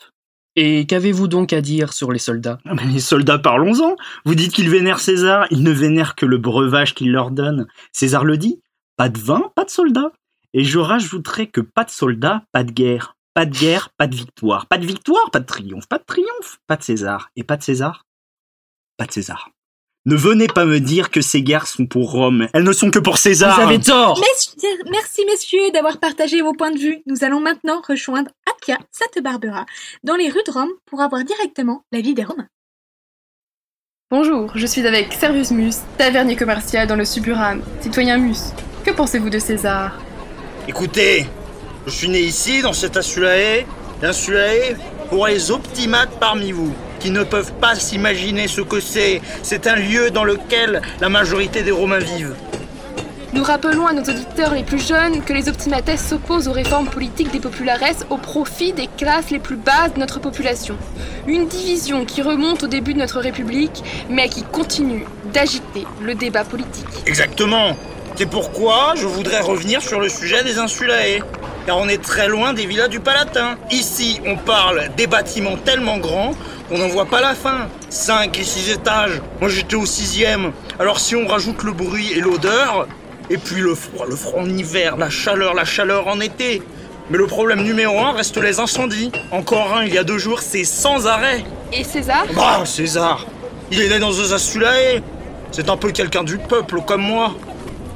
Et 0.57 0.87
qu'avez-vous 0.87 1.29
donc 1.29 1.53
à 1.53 1.61
dire 1.61 1.93
sur 1.93 2.13
les 2.13 2.19
soldats? 2.19 2.59
Ah, 2.65 2.75
les 2.93 2.99
soldats, 2.99 3.39
parlons-en. 3.39 3.95
Vous 4.25 4.35
dites 4.35 4.53
qu'ils 4.53 4.71
vénèrent 4.71 5.01
César, 5.01 5.47
ils 5.51 5.63
ne 5.63 5.71
vénèrent 5.71 6.17
que 6.17 6.27
le 6.27 6.39
breuvage 6.39 6.95
qu'il 6.95 7.13
leur 7.13 7.31
donne. 7.31 7.69
César 7.93 8.25
le 8.25 8.37
dit, 8.37 8.61
pas 8.99 9.09
de 9.09 9.19
vin, 9.19 9.51
pas 9.55 9.65
de 9.65 9.71
soldats. 9.71 10.13
Et 10.53 10.65
je 10.65 10.79
rajouterai 10.79 11.47
que 11.47 11.61
pas 11.63 11.85
de 11.85 11.91
soldats, 11.91 12.43
pas 12.53 12.65
de 12.65 12.73
guerre. 12.73 13.15
Pas 13.35 13.47
de 13.47 13.57
guerre, 13.57 13.91
pas 13.97 14.07
de 14.09 14.17
victoire. 14.17 14.67
Pas 14.67 14.79
de 14.79 14.87
victoire, 14.87 15.31
pas 15.31 15.41
de 15.41 15.47
triomphe. 15.47 15.87
Pas 15.87 15.99
de 15.99 16.05
triomphe, 16.05 16.59
pas 16.67 16.77
de 16.77 16.83
César. 16.83 17.31
Et 17.37 17.45
pas 17.45 17.57
de 17.57 17.63
César, 17.63 18.05
pas 18.97 19.07
de 19.07 19.13
César. 19.13 19.51
Ne 20.07 20.17
venez 20.17 20.47
pas 20.47 20.65
me 20.65 20.81
dire 20.81 21.11
que 21.11 21.21
ces 21.21 21.43
guerres 21.43 21.67
sont 21.67 21.87
pour 21.87 22.11
Rome. 22.13 22.49
Elles 22.55 22.63
ne 22.65 22.73
sont 22.73 22.91
que 22.91 22.99
pour 22.99 23.19
César. 23.19 23.57
Vous 23.57 23.63
avez 23.67 23.79
tort 23.81 24.19
Messieurs- 24.19 24.83
merci 24.91 25.25
messieurs 25.27 25.71
d'avoir 25.73 25.99
partagé 25.99 26.41
vos 26.41 26.55
points 26.55 26.71
de 26.71 26.79
vue. 26.79 27.03
Nous 27.07 27.25
allons 27.25 27.41
maintenant 27.41 27.83
rejoindre 27.87 28.31
Appia 28.51 28.79
Sainte-Barbara 28.91 29.67
dans 30.05 30.17
les 30.17 30.31
rues 30.31 30.43
de 30.47 30.51
Rome 30.51 30.71
pour 30.87 31.03
avoir 31.03 31.23
directement 31.25 31.83
l'avis 31.93 32.15
des 32.15 32.25
Romains. 32.25 32.49
Bonjour, 34.11 34.51
je 34.57 34.67
suis 34.67 34.87
avec 34.87 35.13
Servius 35.13 35.51
Mus, 35.51 35.75
tavernier 35.99 36.37
commercial 36.37 36.89
dans 36.89 36.97
le 36.97 37.05
Suburam. 37.05 37.63
Citoyen 37.83 38.17
Mus, 38.17 38.53
que 38.89 38.95
pensez-vous 38.95 39.29
de 39.29 39.39
César? 39.39 39.99
Écoutez, 40.67 41.27
je 41.87 41.91
suis 41.91 42.09
né 42.09 42.21
ici, 42.21 42.63
dans 42.63 42.73
cet 42.73 42.97
Insulae. 42.97 43.67
L'Insulae, 44.01 44.77
pour 45.11 45.27
les 45.27 45.51
optimates 45.51 46.19
parmi 46.19 46.53
vous, 46.53 46.73
qui 46.99 47.11
ne 47.11 47.23
peuvent 47.23 47.53
pas 47.55 47.75
s'imaginer 47.75 48.49
ce 48.49 48.63
que 48.63 48.81
c'est. 48.81 49.21
C'est 49.43 49.67
un 49.67 49.77
lieu 49.77 50.11
dans 50.11 50.25
lequel 50.25 50.81
la 51.01 51.09
majorité 51.11 51.63
des 51.63 51.71
Romains 51.71 51.99
vivent. 51.99 52.35
Nous 53.35 53.43
rappelons 53.43 53.87
à 53.87 53.93
nos 53.93 54.03
auditeurs 54.03 54.55
les 54.55 54.63
plus 54.63 54.87
jeunes 54.87 55.23
que 55.23 55.35
les 55.35 55.51
optimates 55.51 55.99
s'opposent 55.99 56.49
aux 56.49 56.53
réformes 56.53 56.89
politiques 56.89 57.31
des 57.31 57.41
populares 57.41 57.81
au 58.09 58.17
profit 58.17 58.73
des 58.73 58.89
classes 58.97 59.31
les 59.31 59.39
plus 59.39 59.57
basses 59.57 59.93
de 59.95 60.01
notre 60.01 60.19
population. 60.19 60.77
Une 61.27 61.47
division 61.47 62.07
qui 62.07 62.23
remonte 62.23 62.63
au 62.63 62.69
début 62.69 62.95
de 62.95 63.01
notre 63.01 63.21
République, 63.21 63.85
mais 64.09 64.31
qui 64.31 64.45
continue 64.45 65.05
d'agiter 65.35 65.85
le 66.01 66.15
débat 66.15 66.45
politique. 66.45 66.87
Exactement. 67.05 67.77
C'est 68.19 68.27
pourquoi 68.27 68.95
je 68.97 69.07
voudrais 69.07 69.39
revenir 69.39 69.81
sur 69.81 70.01
le 70.01 70.09
sujet 70.09 70.43
des 70.43 70.59
insulae. 70.59 71.23
Car 71.67 71.79
on 71.79 71.87
est 71.89 72.03
très 72.03 72.27
loin 72.27 72.53
des 72.53 72.67
villas 72.67 72.89
du 72.89 72.99
Palatin. 72.99 73.57
Ici, 73.71 74.21
on 74.27 74.35
parle 74.35 74.89
des 74.97 75.07
bâtiments 75.07 75.57
tellement 75.57 75.99
grands 75.99 76.33
qu'on 76.69 76.79
n'en 76.79 76.89
voit 76.89 77.05
pas 77.05 77.21
la 77.21 77.37
fin. 77.37 77.69
5 77.91 78.37
et 78.37 78.43
6 78.43 78.71
étages. 78.73 79.23
Moi 79.41 79.49
j'étais 79.49 79.77
au 79.77 79.87
sixième. 79.87 80.51
Alors 80.81 80.99
si 80.99 81.15
on 81.15 81.29
rajoute 81.29 81.63
le 81.63 81.71
bruit 81.71 82.11
et 82.13 82.21
l'odeur, 82.21 82.89
et 83.31 83.39
puis 83.39 83.61
le 83.61 83.77
froid, 83.77 84.05
le 84.05 84.17
froid 84.17 84.43
en 84.43 84.49
hiver, 84.49 84.97
la 84.97 85.11
chaleur, 85.11 85.55
la 85.55 85.65
chaleur 85.65 86.09
en 86.09 86.19
été. 86.19 86.61
Mais 87.11 87.19
le 87.19 87.27
problème 87.29 87.63
numéro 87.63 88.01
un 88.01 88.11
reste 88.11 88.37
les 88.39 88.59
incendies. 88.59 89.13
Encore 89.31 89.77
un 89.77 89.85
il 89.85 89.95
y 89.95 89.99
a 89.99 90.03
deux 90.03 90.19
jours, 90.19 90.41
c'est 90.41 90.65
sans 90.65 91.07
arrêt. 91.07 91.45
Et 91.73 91.85
César? 91.85 92.27
Bah, 92.35 92.65
César, 92.65 93.27
il 93.71 93.81
est 93.81 93.89
né 93.89 94.01
dans 94.01 94.21
un 94.21 94.35
Asulae. 94.35 95.03
C'est 95.53 95.71
un 95.71 95.77
peu 95.77 95.93
quelqu'un 95.93 96.25
du 96.25 96.37
peuple 96.37 96.81
comme 96.85 97.03
moi. 97.03 97.37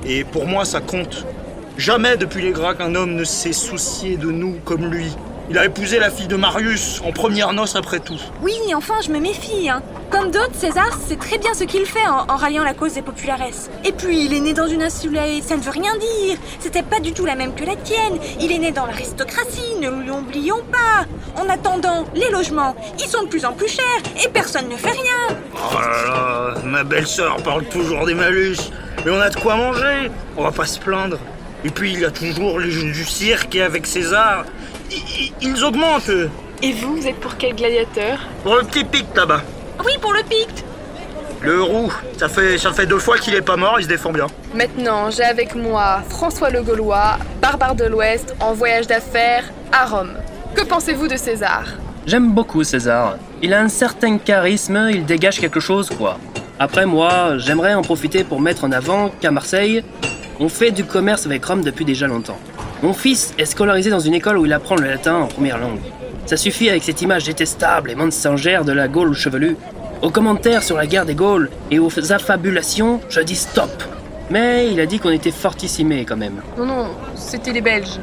Et 0.05 0.25
pour 0.25 0.47
moi, 0.47 0.65
ça 0.65 0.81
compte. 0.81 1.27
Jamais 1.77 2.17
depuis 2.17 2.43
les 2.43 2.51
Gras 2.51 2.75
qu'un 2.75 2.95
homme 2.95 3.15
ne 3.15 3.25
s'est 3.25 3.53
soucié 3.53 4.17
de 4.17 4.31
nous 4.31 4.57
comme 4.65 4.87
lui. 4.87 5.17
Il 5.53 5.59
a 5.59 5.67
épousé 5.67 5.99
la 5.99 6.09
fille 6.09 6.29
de 6.29 6.37
Marius, 6.37 7.03
en 7.05 7.13
première 7.13 7.53
noce 7.53 7.77
après 7.77 8.01
tout. 8.01 8.19
Oui, 8.41 8.55
enfin, 8.75 8.95
je 9.05 9.11
me 9.11 9.19
méfie. 9.19 9.69
Hein. 9.69 9.83
Comme 10.09 10.31
d'autres, 10.31 10.55
César 10.55 10.99
sait 11.07 11.17
très 11.17 11.37
bien 11.37 11.53
ce 11.53 11.65
qu'il 11.65 11.85
fait 11.85 12.07
en, 12.07 12.25
en 12.27 12.37
ralliant 12.37 12.65
la 12.65 12.73
cause 12.73 12.95
des 12.95 13.03
populares. 13.03 13.51
Et 13.85 13.93
puis, 13.93 14.25
il 14.25 14.33
est 14.33 14.41
né 14.41 14.55
dans 14.55 14.67
une 14.67 14.83
insulae, 14.83 15.43
ça 15.47 15.59
ne 15.59 15.61
veut 15.61 15.71
rien 15.71 15.93
dire. 15.99 16.39
C'était 16.59 16.83
pas 16.83 17.01
du 17.01 17.13
tout 17.13 17.27
la 17.27 17.35
même 17.35 17.55
que 17.55 17.65
la 17.67 17.77
tienne. 17.77 18.19
Il 18.41 18.51
est 18.51 18.57
né 18.57 18.71
dans 18.73 18.87
l'aristocratie, 18.87 19.75
ne 19.79 19.91
l'oublions 19.91 20.63
pas. 20.73 21.05
En 21.39 21.47
attendant, 21.51 22.07
les 22.15 22.31
logements, 22.31 22.75
ils 22.99 23.07
sont 23.07 23.25
de 23.25 23.29
plus 23.29 23.45
en 23.45 23.53
plus 23.53 23.69
chers 23.69 24.25
et 24.25 24.31
personne 24.31 24.71
ne 24.71 24.77
fait 24.77 24.93
rien. 24.93 25.37
Oh 25.55 25.79
là 25.79 26.09
là, 26.09 26.63
ma 26.65 26.83
belle-sœur 26.83 27.43
parle 27.43 27.65
toujours 27.67 28.07
des 28.07 28.15
malus. 28.15 28.57
Mais 29.05 29.11
on 29.11 29.21
a 29.21 29.29
de 29.29 29.37
quoi 29.37 29.57
manger, 29.57 30.11
on 30.39 30.45
va 30.45 30.51
pas 30.51 30.65
se 30.65 30.79
plaindre. 30.79 31.19
Et 31.63 31.69
puis 31.69 31.93
il 31.93 32.01
y 32.01 32.05
a 32.07 32.11
toujours 32.11 32.59
les 32.59 32.71
jeunes 32.71 32.93
du 32.93 33.05
cirque 33.05 33.55
et 33.55 33.63
avec 33.63 33.87
César, 33.87 34.47
ils 35.41 35.65
augmentent. 35.65 36.11
Et 36.63 36.73
vous, 36.73 36.97
vous 36.97 37.07
êtes 37.07 37.19
pour 37.21 37.37
quel 37.37 37.55
gladiateur 37.55 38.21
Pour 38.45 38.57
le 38.57 38.63
petit 38.63 38.85
pic 38.85 39.07
là-bas. 39.17 39.43
Oui, 39.85 39.93
pour 40.01 40.13
le 40.13 40.23
picte. 40.23 40.65
Le 41.41 41.61
roux, 41.61 41.93
ça 42.19 42.29
fait, 42.29 42.57
ça 42.57 42.73
fait 42.73 42.87
deux 42.87 43.01
fois 43.01 43.19
qu'il 43.19 43.35
est 43.35 43.43
pas 43.43 43.57
mort, 43.57 43.81
il 43.81 43.83
se 43.83 43.89
défend 43.89 44.13
bien. 44.13 44.29
Maintenant, 44.55 45.11
j'ai 45.11 45.25
avec 45.25 45.57
moi 45.57 46.03
François 46.09 46.51
le 46.51 46.63
Gaulois, 46.63 47.19
barbare 47.41 47.75
de 47.75 47.85
l'Ouest, 47.85 48.37
en 48.39 48.53
voyage 48.53 48.87
d'affaires 48.87 49.45
à 49.73 49.87
Rome. 49.87 50.13
Que 50.55 50.63
pensez-vous 50.63 51.09
de 51.09 51.17
César 51.17 51.65
J'aime 52.07 52.31
beaucoup 52.33 52.63
César. 52.63 53.17
Il 53.43 53.55
a 53.55 53.61
un 53.61 53.69
certain 53.69 54.19
charisme, 54.19 54.89
il 54.93 55.05
dégage 55.05 55.41
quelque 55.41 55.59
chose, 55.59 55.91
quoi. 55.91 56.19
Après, 56.61 56.87
moi, 56.87 57.39
j'aimerais 57.39 57.75
en 57.75 57.83
profiter 57.83 58.23
pour 58.23 58.41
mettre 58.41 58.63
en 58.63 58.71
avant 58.71 59.09
qu'à 59.09 59.33
Marseille, 59.33 59.83
on 60.39 60.49
fait 60.49 60.71
du 60.71 60.85
commerce 60.85 61.27
avec 61.27 61.45
Rome 61.45 61.63
depuis 61.63 61.85
déjà 61.85 62.07
longtemps. 62.07 62.39
Mon 62.83 62.93
fils 62.93 63.33
est 63.39 63.45
scolarisé 63.45 63.91
dans 63.91 64.01
une 64.01 64.15
école 64.15 64.39
où 64.39 64.45
il 64.45 64.53
apprend 64.53 64.75
le 64.75 64.89
latin 64.89 65.15
en 65.15 65.27
première 65.29 65.57
langue. 65.57 65.79
Ça 66.27 66.37
suffit 66.37 66.69
avec 66.69 66.83
cette 66.83 67.01
image 67.01 67.23
détestable 67.25 67.93
et 67.93 67.95
mensongère 67.95 68.65
de 68.65 68.73
la 68.73 68.89
Gaule 68.89 69.15
chevelue. 69.15 69.57
Aux 70.03 70.11
commentaires 70.11 70.65
sur 70.65 70.77
la 70.77 70.89
guerre 70.89 71.07
des 71.07 71.15
Gaules 71.15 71.49
et 71.71 71.79
aux 71.79 72.13
affabulations, 72.13 73.01
je 73.09 73.21
dis 73.21 73.37
stop. 73.37 73.71
Mais 74.31 74.69
il 74.73 74.81
a 74.81 74.87
dit 74.87 74.99
qu'on 74.99 75.11
était 75.11 75.31
fortissimés 75.31 76.05
quand 76.05 76.17
même. 76.17 76.43
Non, 76.59 76.67
non, 76.67 76.89
c'était 77.15 77.53
les 77.53 77.61
Belges. 77.61 78.01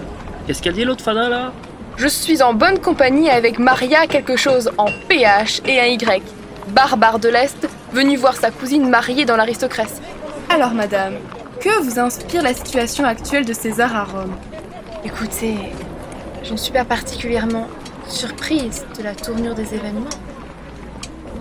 Qu'est-ce 0.48 0.62
qu'elle 0.62 0.75
dit 0.75 0.86
l'autre 0.86 1.03
fada 1.03 1.27
là? 1.27 1.51
Je 1.98 2.07
suis 2.07 2.41
en 2.41 2.53
bonne 2.53 2.79
compagnie 2.79 3.29
avec 3.29 3.59
Maria 3.59 4.07
quelque 4.07 4.38
chose 4.38 4.71
en 4.77 4.88
PH 5.09 5.62
et 5.67 5.81
un 5.81 5.88
Y. 5.88 6.24
Barbare 6.69 7.19
de 7.19 7.27
l'Est, 7.27 7.67
venu 7.91 8.15
voir 8.15 8.38
sa 8.38 8.50
cousine 8.50 8.88
mariée 8.88 9.25
dans 9.25 9.36
l'aristocratie. 9.36 10.01
Alors 10.50 10.74
madame, 10.74 11.15
que 11.59 11.81
vous 11.81 12.00
inspire 12.00 12.43
la 12.43 12.53
situation 12.53 13.03
actuelle 13.03 13.43
de 13.43 13.51
César 13.51 13.93
à 13.93 14.05
Rome? 14.05 14.38
Écoutez, 15.06 15.56
je 16.44 16.51
ne 16.51 16.58
suis 16.58 16.74
pas 16.74 16.84
particulièrement 16.84 17.68
surprise 18.10 18.86
de 18.98 19.03
la 19.03 19.15
tournure 19.15 19.56
des 19.56 19.74
événements. 19.74 20.10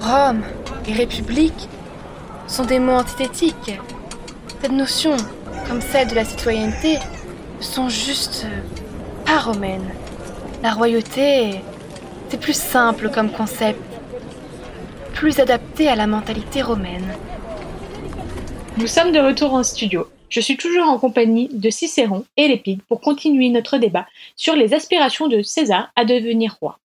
Rome 0.01 0.43
et 0.87 0.93
République 0.93 1.69
sont 2.47 2.65
des 2.65 2.79
mots 2.79 2.93
antithétiques. 2.93 3.81
Cette 4.63 4.71
notion, 4.71 5.17
comme 5.67 5.81
celle 5.81 6.07
de 6.07 6.15
la 6.15 6.25
citoyenneté, 6.25 6.99
ne 7.59 7.63
sont 7.63 7.89
juste 7.89 8.47
euh, 8.47 8.61
pas 9.27 9.39
romaines. 9.39 9.91
La 10.63 10.73
royauté, 10.73 11.61
c'est 12.29 12.41
plus 12.41 12.57
simple 12.57 13.11
comme 13.11 13.31
concept, 13.31 13.83
plus 15.15 15.41
adapté 15.41 15.89
à 15.89 15.97
la 15.97 16.07
mentalité 16.07 16.63
romaine. 16.63 17.13
Nous 18.77 18.87
sommes 18.87 19.11
de 19.11 19.19
retour 19.19 19.55
en 19.55 19.65
studio. 19.65 20.07
Je 20.31 20.41
suis 20.41 20.57
toujours 20.57 20.87
en 20.87 20.99
compagnie 20.99 21.49
de 21.51 21.71
Cicéron 21.71 22.25
et 22.37 22.49
Lépide 22.49 22.83
pour 22.83 23.01
continuer 23.01 23.49
notre 23.49 23.79
débat 23.79 24.07
sur 24.37 24.55
les 24.55 24.75
aspirations 24.75 25.29
de 25.29 25.43
César 25.43 25.91
à 25.97 26.05
devenir 26.05 26.57
roi. 26.61 26.79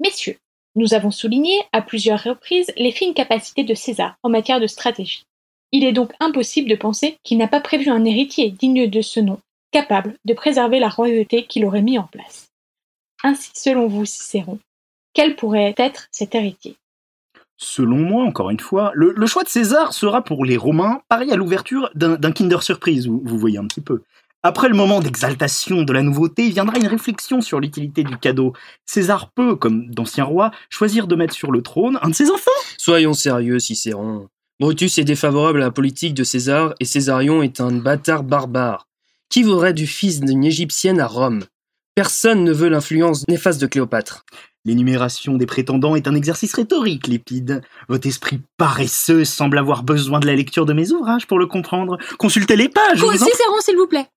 Messieurs, 0.00 0.38
nous 0.74 0.94
avons 0.94 1.10
souligné 1.10 1.60
à 1.72 1.80
plusieurs 1.80 2.22
reprises 2.22 2.72
les 2.76 2.92
fines 2.92 3.14
capacités 3.14 3.64
de 3.64 3.74
César 3.74 4.16
en 4.22 4.28
matière 4.28 4.60
de 4.60 4.66
stratégie. 4.66 5.24
Il 5.70 5.84
est 5.84 5.92
donc 5.92 6.12
impossible 6.18 6.68
de 6.68 6.74
penser 6.74 7.18
qu'il 7.22 7.38
n'a 7.38 7.48
pas 7.48 7.60
prévu 7.60 7.88
un 7.90 8.04
héritier 8.04 8.50
digne 8.50 8.88
de 8.88 9.02
ce 9.02 9.20
nom, 9.20 9.38
capable 9.70 10.16
de 10.24 10.34
préserver 10.34 10.80
la 10.80 10.88
royauté 10.88 11.44
qu'il 11.44 11.64
aurait 11.64 11.82
mis 11.82 11.98
en 11.98 12.04
place. 12.04 12.48
Ainsi, 13.22 13.50
selon 13.54 13.86
vous, 13.86 14.06
Cicéron, 14.06 14.58
quel 15.14 15.36
pourrait 15.36 15.74
être 15.76 16.08
cet 16.10 16.34
héritier? 16.34 16.76
Selon 17.58 17.96
moi, 17.96 18.24
encore 18.24 18.50
une 18.50 18.60
fois, 18.60 18.92
le, 18.94 19.26
choix 19.26 19.42
de 19.42 19.48
César 19.48 19.92
sera 19.92 20.22
pour 20.22 20.44
les 20.44 20.56
Romains 20.56 21.02
pareil 21.08 21.32
à 21.32 21.36
l'ouverture 21.36 21.90
d'un 21.94 22.32
Kinder 22.32 22.62
Surprise, 22.62 23.08
vous 23.08 23.38
voyez 23.38 23.58
un 23.58 23.66
petit 23.66 23.80
peu. 23.80 24.02
Après 24.44 24.68
le 24.68 24.76
moment 24.76 25.00
d'exaltation 25.00 25.82
de 25.82 25.92
la 25.92 26.02
nouveauté, 26.02 26.48
viendra 26.48 26.78
une 26.78 26.86
réflexion 26.86 27.40
sur 27.40 27.58
l'utilité 27.58 28.04
du 28.04 28.16
cadeau. 28.16 28.52
César 28.86 29.32
peut, 29.32 29.56
comme 29.56 29.90
d'anciens 29.90 30.24
rois, 30.24 30.52
choisir 30.70 31.08
de 31.08 31.16
mettre 31.16 31.34
sur 31.34 31.50
le 31.50 31.60
trône 31.60 31.98
un 32.02 32.10
de 32.10 32.14
ses 32.14 32.30
enfants. 32.30 32.50
Soyons 32.78 33.14
sérieux, 33.14 33.58
Cicéron. 33.58 34.28
Brutus 34.60 34.98
est 34.98 35.04
défavorable 35.04 35.60
à 35.60 35.66
la 35.66 35.70
politique 35.72 36.14
de 36.14 36.22
César 36.22 36.74
et 36.78 36.84
Césarion 36.84 37.42
est 37.42 37.60
un 37.60 37.72
bâtard 37.72 38.22
barbare. 38.22 38.86
Qui 39.28 39.42
voudrait 39.42 39.74
du 39.74 39.88
fils 39.88 40.20
d'une 40.20 40.44
égyptienne 40.44 41.00
à 41.00 41.08
Rome? 41.08 41.44
Personne 41.96 42.44
ne 42.44 42.52
veut 42.52 42.68
l'influence 42.68 43.26
néfaste 43.26 43.60
de 43.60 43.66
Cléopâtre. 43.66 44.24
L'énumération 44.68 45.38
des 45.38 45.46
prétendants 45.46 45.96
est 45.96 46.06
un 46.08 46.14
exercice 46.14 46.52
rhétorique, 46.52 47.06
Lépide. 47.06 47.62
Votre 47.88 48.06
esprit 48.06 48.42
paresseux 48.58 49.24
semble 49.24 49.56
avoir 49.56 49.82
besoin 49.82 50.20
de 50.20 50.26
la 50.26 50.34
lecture 50.36 50.66
de 50.66 50.74
mes 50.74 50.92
ouvrages 50.92 51.26
pour 51.26 51.38
le 51.38 51.46
comprendre. 51.46 51.96
Consultez 52.18 52.54
les 52.54 52.68
pages. 52.68 52.98
je 52.98 53.02
vous 53.06 53.12
Cicéron, 53.12 53.60
s'il 53.60 53.76
vous 53.78 53.86
plaît 53.86 54.08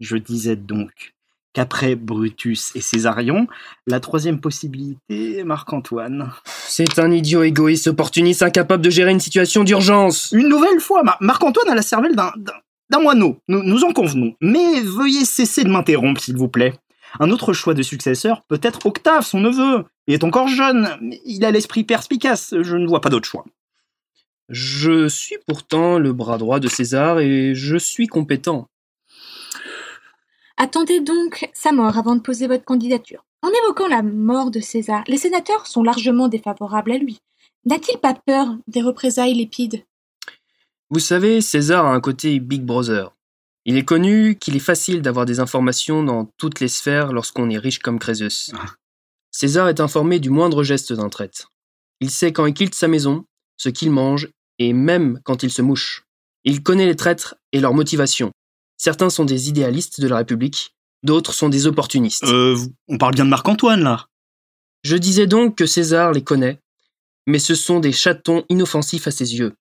Je 0.00 0.16
disais 0.16 0.56
donc 0.56 1.14
qu'après 1.52 1.94
Brutus 1.94 2.72
et 2.74 2.80
Césarion, 2.80 3.46
la 3.86 4.00
troisième 4.00 4.40
possibilité 4.40 5.38
est 5.38 5.44
Marc-Antoine. 5.44 6.32
C'est 6.66 6.98
un 6.98 7.12
idiot 7.12 7.44
égoïste, 7.44 7.86
opportuniste, 7.86 8.42
incapable 8.42 8.82
de 8.82 8.90
gérer 8.90 9.12
une 9.12 9.20
situation 9.20 9.62
d'urgence. 9.62 10.32
Une 10.32 10.48
nouvelle 10.48 10.80
fois, 10.80 11.04
Mar- 11.04 11.18
Marc-Antoine 11.20 11.68
a 11.68 11.74
la 11.76 11.82
cervelle 11.82 12.16
d'un 12.16 12.32
d'un- 12.36 12.52
d'un 12.90 12.98
moineau, 13.00 13.38
nous, 13.48 13.62
nous 13.62 13.84
en 13.84 13.92
convenons. 13.92 14.34
Mais 14.40 14.80
veuillez 14.80 15.24
cesser 15.24 15.62
de 15.62 15.70
m'interrompre, 15.70 16.20
s'il 16.20 16.36
vous 16.36 16.48
plaît. 16.48 16.74
Un 17.20 17.30
autre 17.30 17.52
choix 17.52 17.74
de 17.74 17.82
successeur 17.82 18.42
peut 18.42 18.60
être 18.62 18.86
Octave, 18.86 19.24
son 19.24 19.40
neveu. 19.40 19.84
Il 20.06 20.14
est 20.14 20.24
encore 20.24 20.48
jeune, 20.48 20.96
mais 21.00 21.20
il 21.24 21.44
a 21.44 21.50
l'esprit 21.50 21.84
perspicace, 21.84 22.54
je 22.60 22.76
ne 22.76 22.86
vois 22.86 23.00
pas 23.00 23.10
d'autre 23.10 23.28
choix. 23.28 23.44
Je 24.48 25.08
suis 25.08 25.38
pourtant 25.46 25.98
le 25.98 26.12
bras 26.12 26.38
droit 26.38 26.60
de 26.60 26.68
César 26.68 27.20
et 27.20 27.54
je 27.54 27.76
suis 27.76 28.06
compétent. 28.06 28.68
Attendez 30.56 31.00
donc 31.00 31.48
sa 31.54 31.72
mort 31.72 31.96
avant 31.96 32.14
de 32.14 32.20
poser 32.20 32.46
votre 32.46 32.64
candidature. 32.64 33.24
En 33.42 33.48
évoquant 33.48 33.88
la 33.88 34.02
mort 34.02 34.50
de 34.50 34.60
César, 34.60 35.02
les 35.08 35.18
sénateurs 35.18 35.66
sont 35.66 35.82
largement 35.82 36.28
défavorables 36.28 36.92
à 36.92 36.98
lui. 36.98 37.20
N'a-t-il 37.66 37.98
pas 37.98 38.14
peur 38.14 38.56
des 38.68 38.82
représailles 38.82 39.34
lépides 39.34 39.84
Vous 40.90 41.00
savez, 41.00 41.40
César 41.40 41.86
a 41.86 41.94
un 41.94 42.00
côté 42.00 42.38
Big 42.40 42.62
Brother. 42.62 43.14
Il 43.66 43.76
est 43.76 43.84
connu 43.84 44.36
qu'il 44.36 44.56
est 44.56 44.60
facile 44.60 45.00
d'avoir 45.00 45.24
des 45.24 45.40
informations 45.40 46.02
dans 46.02 46.26
toutes 46.36 46.60
les 46.60 46.68
sphères 46.68 47.12
lorsqu'on 47.12 47.48
est 47.50 47.58
riche 47.58 47.78
comme 47.78 47.98
Crésus. 47.98 48.52
Ah. 48.54 48.66
César 49.30 49.68
est 49.68 49.80
informé 49.80 50.20
du 50.20 50.30
moindre 50.30 50.62
geste 50.62 50.92
d'un 50.92 51.08
traître. 51.08 51.50
Il 52.00 52.10
sait 52.10 52.32
quand 52.32 52.46
il 52.46 52.54
quitte 52.54 52.74
sa 52.74 52.88
maison, 52.88 53.24
ce 53.56 53.68
qu'il 53.68 53.90
mange, 53.90 54.28
et 54.58 54.72
même 54.72 55.20
quand 55.24 55.42
il 55.42 55.50
se 55.50 55.62
mouche. 55.62 56.04
Il 56.44 56.62
connaît 56.62 56.86
les 56.86 56.96
traîtres 56.96 57.34
et 57.52 57.60
leurs 57.60 57.74
motivations. 57.74 58.30
Certains 58.76 59.10
sont 59.10 59.24
des 59.24 59.48
idéalistes 59.48 60.00
de 60.00 60.08
la 60.08 60.18
République, 60.18 60.74
d'autres 61.02 61.32
sont 61.32 61.48
des 61.48 61.66
opportunistes. 61.66 62.24
Euh, 62.24 62.56
on 62.88 62.98
parle 62.98 63.14
bien 63.14 63.24
de 63.24 63.30
Marc-Antoine, 63.30 63.82
là. 63.82 64.06
Je 64.82 64.96
disais 64.96 65.26
donc 65.26 65.56
que 65.56 65.64
César 65.64 66.12
les 66.12 66.22
connaît, 66.22 66.60
mais 67.26 67.38
ce 67.38 67.54
sont 67.54 67.80
des 67.80 67.92
chatons 67.92 68.44
inoffensifs 68.50 69.06
à 69.06 69.10
ses 69.10 69.36
yeux. 69.36 69.54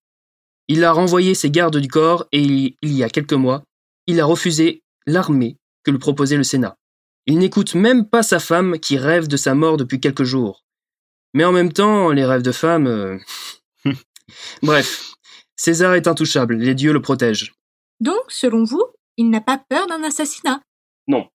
Il 0.68 0.84
a 0.84 0.92
renvoyé 0.92 1.36
ses 1.36 1.50
gardes 1.50 1.78
du 1.78 1.88
corps 1.88 2.26
et 2.32 2.42
il 2.42 2.76
il 2.82 2.94
y 2.94 3.04
a 3.04 3.10
quelques 3.10 3.34
mois, 3.34 3.64
il 4.08 4.20
a 4.20 4.26
refusé 4.26 4.84
l'armée 5.06 5.58
que 5.84 5.92
lui 5.92 6.00
proposait 6.00 6.38
le 6.38 6.44
Sénat. 6.44 6.78
Il 7.26 7.38
n'écoute 7.38 7.76
même 7.76 8.10
pas 8.10 8.24
sa 8.24 8.40
femme 8.40 8.80
qui 8.80 8.98
rêve 8.98 9.28
de 9.28 9.38
sa 9.38 9.56
mort 9.56 9.78
depuis 9.78 10.00
quelques 10.00 10.24
jours. 10.24 10.64
Mais 11.34 11.46
en 11.46 11.52
même 11.52 11.72
temps, 11.72 12.12
les 12.12 12.26
rêves 12.26 12.42
de 12.42 12.52
femme... 12.52 12.88
euh, 12.88 13.18
Bref, 14.62 15.14
César 15.56 15.96
est 15.96 16.08
intouchable, 16.08 16.56
les 16.56 16.76
dieux 16.76 16.94
le 16.94 17.02
protègent. 17.02 17.54
Donc, 18.00 18.24
selon 18.30 18.64
vous, 18.64 18.84
Il 19.16 19.30
n'a 19.30 19.42
pas 19.42 19.64
peur 19.70 19.86
d'un 19.86 20.04
assassinat? 20.04 20.62
Non. 21.08 21.28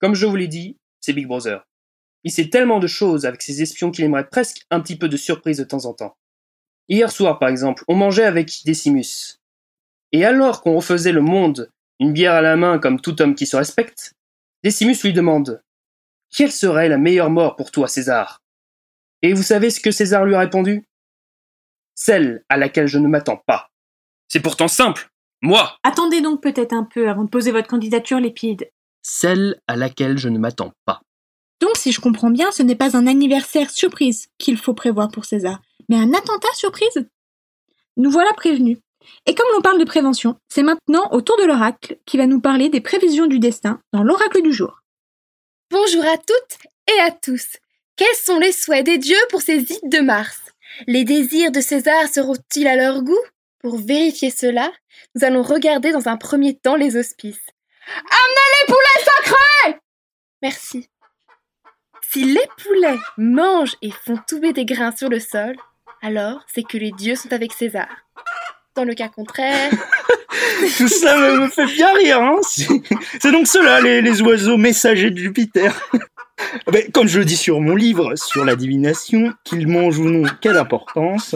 Comme 0.00 0.14
je 0.14 0.26
vous 0.26 0.36
l'ai 0.36 0.46
dit, 0.46 0.78
c'est 1.00 1.12
Big 1.12 1.26
Brother. 1.26 1.64
Il 2.22 2.30
sait 2.30 2.50
tellement 2.50 2.78
de 2.78 2.86
choses 2.86 3.26
avec 3.26 3.42
ses 3.42 3.62
espions 3.62 3.90
qu'il 3.90 4.04
aimerait 4.04 4.28
presque 4.28 4.62
un 4.70 4.80
petit 4.80 4.96
peu 4.96 5.08
de 5.08 5.16
surprise 5.16 5.58
de 5.58 5.64
temps 5.64 5.86
en 5.86 5.94
temps. 5.94 6.16
Hier 6.88 7.10
soir, 7.10 7.40
par 7.40 7.48
exemple, 7.48 7.84
on 7.88 7.96
mangeait 7.96 8.24
avec 8.24 8.62
Decimus. 8.64 9.40
Et 10.12 10.24
alors 10.24 10.62
qu'on 10.62 10.76
refaisait 10.76 11.10
le 11.10 11.20
monde, 11.20 11.72
une 12.00 12.12
bière 12.12 12.34
à 12.34 12.42
la 12.42 12.56
main 12.56 12.78
comme 12.78 13.00
tout 13.00 13.20
homme 13.22 13.34
qui 13.34 13.46
se 13.46 13.56
respecte, 13.56 14.14
Decimus 14.64 14.96
lui 15.02 15.12
demande 15.12 15.62
Quelle 16.30 16.52
serait 16.52 16.88
la 16.88 16.98
meilleure 16.98 17.30
mort 17.30 17.56
pour 17.56 17.70
toi, 17.70 17.88
César? 17.88 18.42
Et 19.22 19.32
vous 19.32 19.42
savez 19.42 19.70
ce 19.70 19.80
que 19.80 19.90
César 19.90 20.24
lui 20.24 20.34
a 20.34 20.40
répondu? 20.40 20.86
Celle 21.94 22.44
à 22.48 22.56
laquelle 22.56 22.86
je 22.86 22.98
ne 22.98 23.08
m'attends 23.08 23.42
pas. 23.46 23.70
C'est 24.28 24.40
pourtant 24.40 24.68
simple. 24.68 25.08
Moi 25.42 25.76
Attendez 25.82 26.20
donc 26.20 26.42
peut-être 26.42 26.72
un 26.72 26.84
peu 26.84 27.08
avant 27.08 27.24
de 27.24 27.30
poser 27.30 27.52
votre 27.52 27.68
candidature, 27.68 28.20
Lépide. 28.20 28.70
Celle 29.02 29.60
à 29.66 29.76
laquelle 29.76 30.18
je 30.18 30.28
ne 30.28 30.38
m'attends 30.38 30.72
pas. 30.84 31.00
Donc, 31.60 31.76
si 31.76 31.92
je 31.92 32.00
comprends 32.00 32.30
bien, 32.30 32.50
ce 32.50 32.62
n'est 32.62 32.74
pas 32.74 32.96
un 32.96 33.06
anniversaire 33.06 33.70
surprise 33.70 34.28
qu'il 34.38 34.58
faut 34.58 34.74
prévoir 34.74 35.08
pour 35.08 35.24
César, 35.24 35.62
mais 35.88 35.96
un 35.96 36.12
attentat 36.12 36.52
surprise? 36.54 37.08
Nous 37.96 38.10
voilà 38.10 38.32
prévenus. 38.34 38.78
Et 39.26 39.34
comme 39.34 39.46
l'on 39.54 39.60
parle 39.60 39.78
de 39.78 39.84
prévention, 39.84 40.36
c'est 40.48 40.62
maintenant 40.62 41.08
au 41.12 41.20
tour 41.20 41.36
de 41.38 41.44
l'oracle 41.44 41.98
qui 42.06 42.16
va 42.16 42.26
nous 42.26 42.40
parler 42.40 42.68
des 42.68 42.80
prévisions 42.80 43.26
du 43.26 43.38
destin 43.38 43.80
dans 43.92 44.02
l'oracle 44.02 44.42
du 44.42 44.52
jour. 44.52 44.80
Bonjour 45.70 46.04
à 46.04 46.16
toutes 46.16 46.58
et 46.88 47.00
à 47.00 47.10
tous. 47.10 47.56
Quels 47.96 48.14
sont 48.14 48.38
les 48.38 48.52
souhaits 48.52 48.84
des 48.84 48.98
dieux 48.98 49.16
pour 49.30 49.40
ces 49.40 49.72
ides 49.72 49.90
de 49.90 50.00
Mars? 50.00 50.40
Les 50.86 51.04
désirs 51.04 51.50
de 51.50 51.60
César 51.60 52.08
seront-ils 52.08 52.66
à 52.66 52.76
leur 52.76 53.02
goût? 53.02 53.24
Pour 53.60 53.78
vérifier 53.78 54.30
cela, 54.30 54.70
nous 55.14 55.24
allons 55.24 55.42
regarder 55.42 55.92
dans 55.92 56.08
un 56.08 56.16
premier 56.16 56.54
temps 56.54 56.76
les 56.76 56.96
auspices. 56.96 57.46
Amenez 57.88 58.46
les 58.60 58.66
poulets 58.66 59.04
sacrés 59.04 59.80
Merci. 60.42 60.88
Si 62.12 62.24
les 62.24 62.46
poulets 62.62 62.98
mangent 63.16 63.76
et 63.82 63.90
font 63.90 64.18
tomber 64.28 64.52
des 64.52 64.64
grains 64.64 64.94
sur 64.94 65.08
le 65.08 65.18
sol, 65.18 65.56
alors 66.02 66.42
c'est 66.46 66.62
que 66.62 66.78
les 66.78 66.92
dieux 66.92 67.16
sont 67.16 67.32
avec 67.32 67.52
César. 67.52 68.05
Dans 68.76 68.84
le 68.84 68.94
cas 68.94 69.08
contraire. 69.08 69.70
Tout 70.76 70.88
ça 70.88 71.16
me, 71.16 71.48
fait 71.48 71.64
bien 71.64 71.94
rire, 71.94 72.20
hein 72.20 72.40
C'est 72.42 73.32
donc 73.32 73.46
ceux-là, 73.46 73.80
les, 73.80 74.02
les 74.02 74.20
oiseaux 74.20 74.58
messagers 74.58 75.10
de 75.10 75.18
Jupiter. 75.18 75.74
Ben, 76.70 76.90
comme 76.92 77.08
je 77.08 77.18
le 77.18 77.24
dis 77.24 77.36
sur 77.36 77.62
mon 77.62 77.74
livre, 77.74 78.14
sur 78.14 78.44
la 78.44 78.56
divination, 78.56 79.32
qu'ils 79.42 79.66
mangent 79.66 79.98
ou 79.98 80.04
non, 80.04 80.28
quelle 80.42 80.58
importance. 80.58 81.34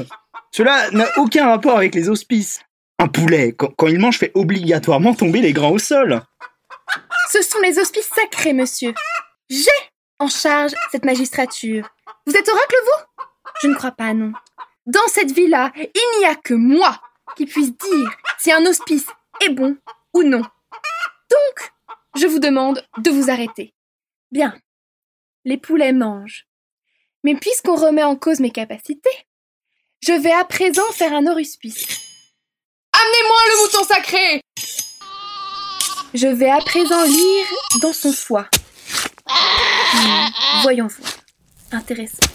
Cela 0.53 0.91
n'a 0.91 1.07
aucun 1.17 1.47
rapport 1.47 1.79
avec 1.79 1.95
les 1.95 2.11
auspices. 2.11 2.61
Un 2.99 3.09
poulet, 3.09 3.55
quand, 3.57 3.73
quand 3.79 3.87
il 3.87 3.99
mange, 3.99 4.19
fait 4.19 4.31
obligatoirement 4.35 5.15
tomber 5.15 5.41
les 5.41 5.55
grains 5.55 5.71
au 5.71 5.79
sol. 5.79 6.21
Ce 7.31 7.41
sont 7.41 7.61
les 7.63 7.79
auspices 7.79 8.11
sacrés, 8.15 8.53
monsieur. 8.53 8.93
J'ai 9.49 9.71
en 10.19 10.29
charge 10.29 10.73
cette 10.93 11.07
magistrature. 11.07 11.89
Vous 12.27 12.35
êtes 12.35 12.49
oracle, 12.49 12.77
vous? 12.85 13.23
Je 13.63 13.69
ne 13.69 13.75
crois 13.75 13.93
pas, 13.93 14.13
non. 14.13 14.33
Dans 14.87 15.09
cette 15.09 15.33
vie-là, 15.33 15.73
il 15.77 16.19
n'y 16.19 16.27
a 16.27 16.35
que 16.35 16.55
moi 16.55 17.01
qui 17.37 17.47
puisse 17.47 17.77
dire 17.77 18.11
si 18.39 18.53
un 18.53 18.65
auspice 18.67 19.07
est 19.41 19.51
bon 19.51 19.77
ou 20.15 20.23
non. 20.23 20.43
Donc, 20.43 21.73
je 22.17 22.27
vous 22.27 22.39
demande 22.39 22.85
de 22.99 23.11
vous 23.11 23.31
arrêter. 23.31 23.75
Bien. 24.31 24.59
Les 25.45 25.57
poulets 25.57 25.93
mangent. 25.93 26.47
Mais 27.25 27.35
puisqu'on 27.35 27.77
remet 27.77 28.03
en 28.03 28.17
cause 28.17 28.41
mes 28.41 28.51
capacités, 28.51 29.11
je 30.03 30.13
vais 30.13 30.33
à 30.33 30.45
présent 30.45 30.91
faire 30.93 31.13
un 31.13 31.27
auspice. 31.27 31.87
Amenez-moi 32.93 33.39
le 33.47 33.63
mouton 33.63 33.85
sacré 33.85 34.41
Je 36.15 36.27
vais 36.27 36.51
à 36.51 36.59
présent 36.59 37.03
lire 37.05 37.47
dans 37.83 37.93
son 37.93 38.13
foie. 38.13 38.49
Hmm, 39.27 40.29
voyons 40.63 40.87
voir. 40.89 41.11
Intéressant. 41.73 42.27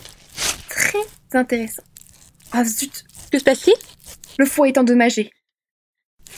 Très 0.69 1.05
intéressant. 1.33 1.83
Ah 2.51 2.63
zut, 2.63 3.03
Que 3.31 3.39
se 3.39 3.43
passe-t-il? 3.43 3.75
Le 4.37 4.45
foie 4.45 4.67
est 4.67 4.77
endommagé. 4.77 5.31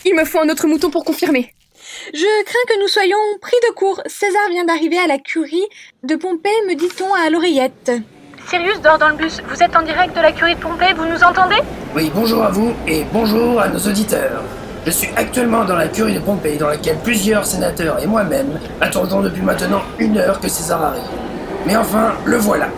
Il 0.05 0.15
me 0.15 0.25
faut 0.25 0.39
un 0.39 0.49
autre 0.49 0.67
mouton 0.67 0.89
pour 0.89 1.05
confirmer. 1.05 1.53
Je 2.13 2.43
crains 2.43 2.67
que 2.67 2.81
nous 2.81 2.88
soyons 2.88 3.17
pris 3.41 3.55
de 3.67 3.73
court. 3.73 4.01
César 4.05 4.49
vient 4.49 4.65
d'arriver 4.65 4.97
à 4.97 5.07
la 5.07 5.17
curie 5.17 5.65
de 6.03 6.15
Pompée, 6.15 6.49
me 6.67 6.75
dit-on 6.75 7.13
à 7.13 7.29
l'oreillette. 7.29 7.91
Sirius 8.49 8.81
dort 8.81 8.97
dans 8.97 9.10
le 9.10 9.15
bus. 9.15 9.41
Vous 9.49 9.62
êtes 9.62 9.75
en 9.75 9.81
direct 9.81 10.15
de 10.15 10.21
la 10.21 10.31
curie 10.31 10.55
de 10.55 10.60
Pompée, 10.60 10.93
vous 10.95 11.05
nous 11.05 11.23
entendez? 11.23 11.57
Oui, 11.95 12.12
bonjour 12.13 12.43
à 12.43 12.49
vous 12.49 12.73
et 12.88 13.03
bonjour 13.12 13.60
à 13.60 13.69
nos 13.69 13.79
auditeurs. 13.79 14.43
Je 14.86 14.91
suis 14.91 15.10
actuellement 15.15 15.65
dans 15.65 15.75
la 15.75 15.88
curie 15.89 16.13
de 16.13 16.19
Pompée, 16.19 16.55
dans 16.57 16.69
laquelle 16.69 16.97
plusieurs 17.03 17.45
sénateurs 17.45 18.01
et 18.01 18.05
moi-même 18.05 18.60
attendons 18.79 19.21
depuis 19.21 19.41
maintenant 19.41 19.81
une 19.99 20.17
heure 20.17 20.39
que 20.39 20.47
César 20.47 20.81
arrive. 20.81 21.03
Mais 21.65 21.75
enfin, 21.75 22.13
le 22.25 22.38
voilà. 22.38 22.69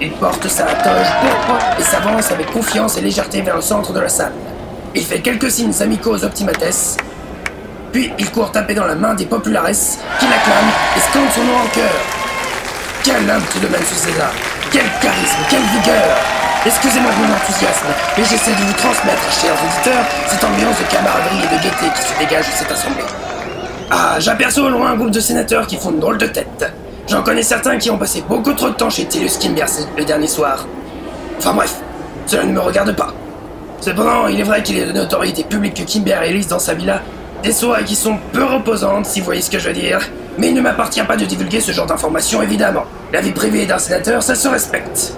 Il 0.00 0.12
porte 0.12 0.46
sa 0.46 0.64
toge 0.66 1.10
pourpre 1.20 1.58
et 1.78 1.82
s'avance 1.82 2.30
avec 2.30 2.50
confiance 2.52 2.96
et 2.96 3.00
légèreté 3.00 3.42
vers 3.42 3.56
le 3.56 3.62
centre 3.62 3.92
de 3.92 3.98
la 3.98 4.08
salle. 4.08 4.32
Il 4.98 5.04
fait 5.04 5.20
quelques 5.20 5.48
signes 5.48 5.72
amicaux 5.80 6.16
aux 6.16 6.24
optimates, 6.24 6.98
puis 7.92 8.12
il 8.18 8.30
court 8.32 8.50
taper 8.50 8.74
dans 8.74 8.84
la 8.84 8.96
main 8.96 9.14
des 9.14 9.26
populares 9.26 9.70
qui 9.70 10.26
l'acclament 10.26 10.74
et 10.96 11.00
scandent 11.00 11.30
son 11.36 11.44
nom 11.44 11.54
en 11.54 11.68
chœur. 11.72 11.94
Quel 13.04 13.30
homme 13.30 13.44
tout 13.52 13.60
de 13.60 13.68
même 13.68 13.84
ce 13.88 13.94
César 13.94 14.32
Quel 14.72 14.82
charisme, 15.00 15.38
quelle 15.48 15.62
vigueur 15.62 16.02
Excusez-moi 16.66 17.12
de 17.12 17.16
mon 17.16 17.32
enthousiasme, 17.32 17.86
mais 18.16 18.24
j'essaie 18.24 18.50
de 18.50 18.60
vous 18.60 18.72
transmettre, 18.72 19.22
chers 19.40 19.54
auditeurs, 19.54 20.04
cette 20.26 20.42
ambiance 20.42 20.76
de 20.80 20.90
camaraderie 20.90 21.44
et 21.44 21.56
de 21.56 21.62
gaieté 21.62 21.86
qui 21.94 22.02
se 22.02 22.18
dégage 22.18 22.46
de 22.46 22.52
cette 22.56 22.72
assemblée. 22.72 23.04
Ah, 23.92 24.16
j'aperçois 24.18 24.64
au 24.64 24.70
loin 24.70 24.90
un 24.90 24.96
groupe 24.96 25.12
de 25.12 25.20
sénateurs 25.20 25.68
qui 25.68 25.76
font 25.76 25.92
une 25.92 26.00
drôle 26.00 26.18
de 26.18 26.26
tête. 26.26 26.72
J'en 27.06 27.22
connais 27.22 27.44
certains 27.44 27.78
qui 27.78 27.88
ont 27.92 27.98
passé 27.98 28.24
beaucoup 28.28 28.52
trop 28.52 28.70
de 28.70 28.74
temps 28.74 28.90
chez 28.90 29.04
Tillus 29.04 29.38
Kimber 29.38 29.66
le 29.96 30.04
dernier 30.04 30.26
soir. 30.26 30.66
Enfin 31.38 31.54
bref, 31.54 31.76
cela 32.26 32.42
ne 32.42 32.52
me 32.52 32.60
regarde 32.60 32.96
pas. 32.96 33.14
Cependant, 33.80 34.26
il 34.26 34.40
est 34.40 34.44
vrai 34.44 34.62
qu'il 34.62 34.78
est 34.78 34.86
de 34.86 34.92
notoriété 34.92 35.44
publique 35.44 35.74
que 35.74 35.82
Kimber 35.82 36.18
élise 36.26 36.48
dans 36.48 36.58
sa 36.58 36.74
villa 36.74 37.02
des 37.42 37.52
soirées 37.52 37.84
qui 37.84 37.94
sont 37.94 38.18
peu 38.32 38.44
reposantes, 38.44 39.06
si 39.06 39.20
vous 39.20 39.26
voyez 39.26 39.42
ce 39.42 39.50
que 39.50 39.58
je 39.58 39.68
veux 39.68 39.74
dire. 39.74 40.00
Mais 40.36 40.48
il 40.48 40.54
ne 40.54 40.60
m'appartient 40.60 41.02
pas 41.02 41.16
de 41.16 41.24
divulguer 41.24 41.60
ce 41.60 41.72
genre 41.72 41.86
d'informations, 41.86 42.42
évidemment. 42.42 42.84
La 43.12 43.20
vie 43.20 43.30
privée 43.32 43.66
d'un 43.66 43.78
sénateur, 43.78 44.22
ça 44.22 44.34
se 44.34 44.48
respecte. 44.48 45.14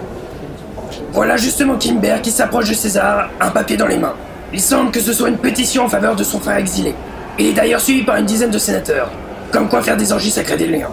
Voilà 1.13 1.37
justement 1.37 1.77
Kimber 1.77 2.17
qui 2.23 2.31
s'approche 2.31 2.69
de 2.69 2.75
César, 2.75 3.31
un 3.41 3.51
papier 3.51 3.77
dans 3.77 3.87
les 3.87 3.97
mains. 3.97 4.15
Il 4.53 4.61
semble 4.61 4.91
que 4.91 5.01
ce 5.01 5.13
soit 5.13 5.29
une 5.29 5.39
pétition 5.39 5.85
en 5.85 5.89
faveur 5.89 6.15
de 6.15 6.25
son 6.25 6.41
frère 6.41 6.59
exilé. 6.59 6.95
Il 7.39 7.47
est 7.47 7.53
d'ailleurs 7.53 7.81
suivi 7.81 8.03
par 8.03 8.17
une 8.17 8.27
dizaine 8.27 8.51
de 8.51 8.59
sénateurs. 8.59 9.11
Comme 9.51 9.69
quoi 9.69 9.83
faire 9.83 9.97
des 9.97 10.13
orgies, 10.13 10.31
ça 10.31 10.45
crée 10.45 10.57
des 10.57 10.67
liens. 10.67 10.91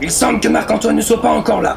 Il 0.00 0.10
semble 0.10 0.40
que 0.40 0.48
Marc-Antoine 0.48 0.96
ne 0.96 1.02
soit 1.02 1.20
pas 1.20 1.28
encore 1.28 1.60
là. 1.60 1.76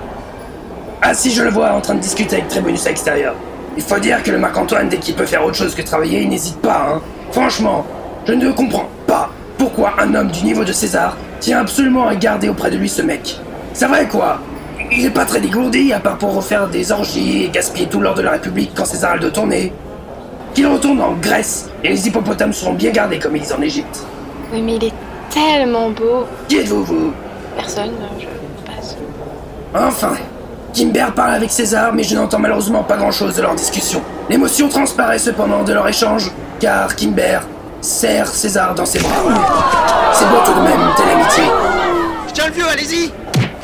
Ah 1.01 1.13
si, 1.13 1.31
je 1.31 1.43
le 1.43 1.49
vois 1.49 1.71
en 1.71 1.81
train 1.81 1.95
de 1.95 1.99
discuter 1.99 2.37
avec 2.37 2.47
Tribunus 2.47 2.85
à 2.85 2.89
l'extérieur. 2.89 3.35
Il 3.77 3.83
faut 3.83 3.99
dire 3.99 4.23
que 4.23 4.31
le 4.31 4.39
Marc-Antoine, 4.39 4.89
dès 4.89 4.97
qu'il 4.97 5.13
peut 5.13 5.27
faire 5.27 5.45
autre 5.45 5.55
chose 5.55 5.75
que 5.75 5.83
travailler, 5.83 6.21
il 6.23 6.29
n'hésite 6.29 6.59
pas, 6.59 6.87
hein. 6.89 7.01
Franchement, 7.31 7.85
je 8.25 8.33
ne 8.33 8.51
comprends 8.51 8.89
pas 9.05 9.29
pourquoi 9.57 9.93
un 9.99 10.15
homme 10.15 10.31
du 10.31 10.43
niveau 10.43 10.63
de 10.63 10.71
César 10.71 11.15
tient 11.39 11.59
absolument 11.59 12.07
à 12.07 12.15
garder 12.15 12.49
auprès 12.49 12.71
de 12.71 12.77
lui 12.77 12.89
ce 12.89 13.03
mec. 13.03 13.39
C'est 13.73 13.85
vrai 13.85 14.07
quoi 14.07 14.39
Il 14.91 15.05
est 15.05 15.11
pas 15.11 15.25
très 15.25 15.39
dégourdi, 15.39 15.93
à 15.93 15.99
part 15.99 16.17
pour 16.17 16.33
refaire 16.33 16.67
des 16.67 16.91
orgies 16.91 17.43
et 17.43 17.49
gaspiller 17.49 17.87
tout 17.87 17.99
l'or 18.01 18.15
de 18.15 18.23
la 18.23 18.31
République 18.31 18.71
quand 18.73 18.85
César 18.85 19.11
a 19.11 19.15
le 19.15 19.21
dos 19.21 19.29
tourné. 19.29 19.71
Qu'il 20.55 20.65
retourne 20.65 20.99
en 20.99 21.13
Grèce 21.13 21.69
et 21.83 21.89
les 21.89 22.07
hippopotames 22.07 22.53
seront 22.53 22.73
bien 22.73 22.89
gardés 22.89 23.19
comme 23.19 23.35
ils 23.35 23.43
disent 23.43 23.53
en 23.53 23.61
Égypte. 23.61 24.03
Oui, 24.51 24.63
mais 24.63 24.77
il 24.77 24.85
est 24.85 24.93
tellement 25.29 25.91
beau. 25.91 26.25
Qui 26.47 26.57
êtes-vous, 26.57 26.83
vous? 26.83 27.13
Personne, 27.55 27.91
je 28.19 28.25
passe. 28.65 28.97
Enfin 29.75 30.13
Kimber 30.77 31.07
parle 31.15 31.33
avec 31.33 31.49
César, 31.49 31.91
mais 31.91 32.03
je 32.03 32.13
n'entends 32.13 32.37
malheureusement 32.37 32.83
pas 32.83 32.97
grand-chose 32.97 33.35
de 33.35 33.41
leur 33.41 33.55
discussion. 33.55 33.99
L'émotion 34.29 34.69
transparaît 34.69 35.17
cependant 35.17 35.63
de 35.63 35.73
leur 35.73 35.87
échange, 35.87 36.29
car 36.59 36.95
Kimber 36.95 37.39
serre 37.81 38.27
César 38.27 38.75
dans 38.75 38.85
ses 38.85 38.99
bras. 38.99 39.09
C'est 40.13 40.29
beau 40.29 40.35
tout 40.45 40.53
de 40.53 40.59
même, 40.59 40.79
telle 40.95 41.09
amitié. 41.09 41.43
Je 42.27 42.33
tiens 42.33 42.45
le 42.45 42.53
vieux, 42.53 42.67
allez-y 42.71 43.11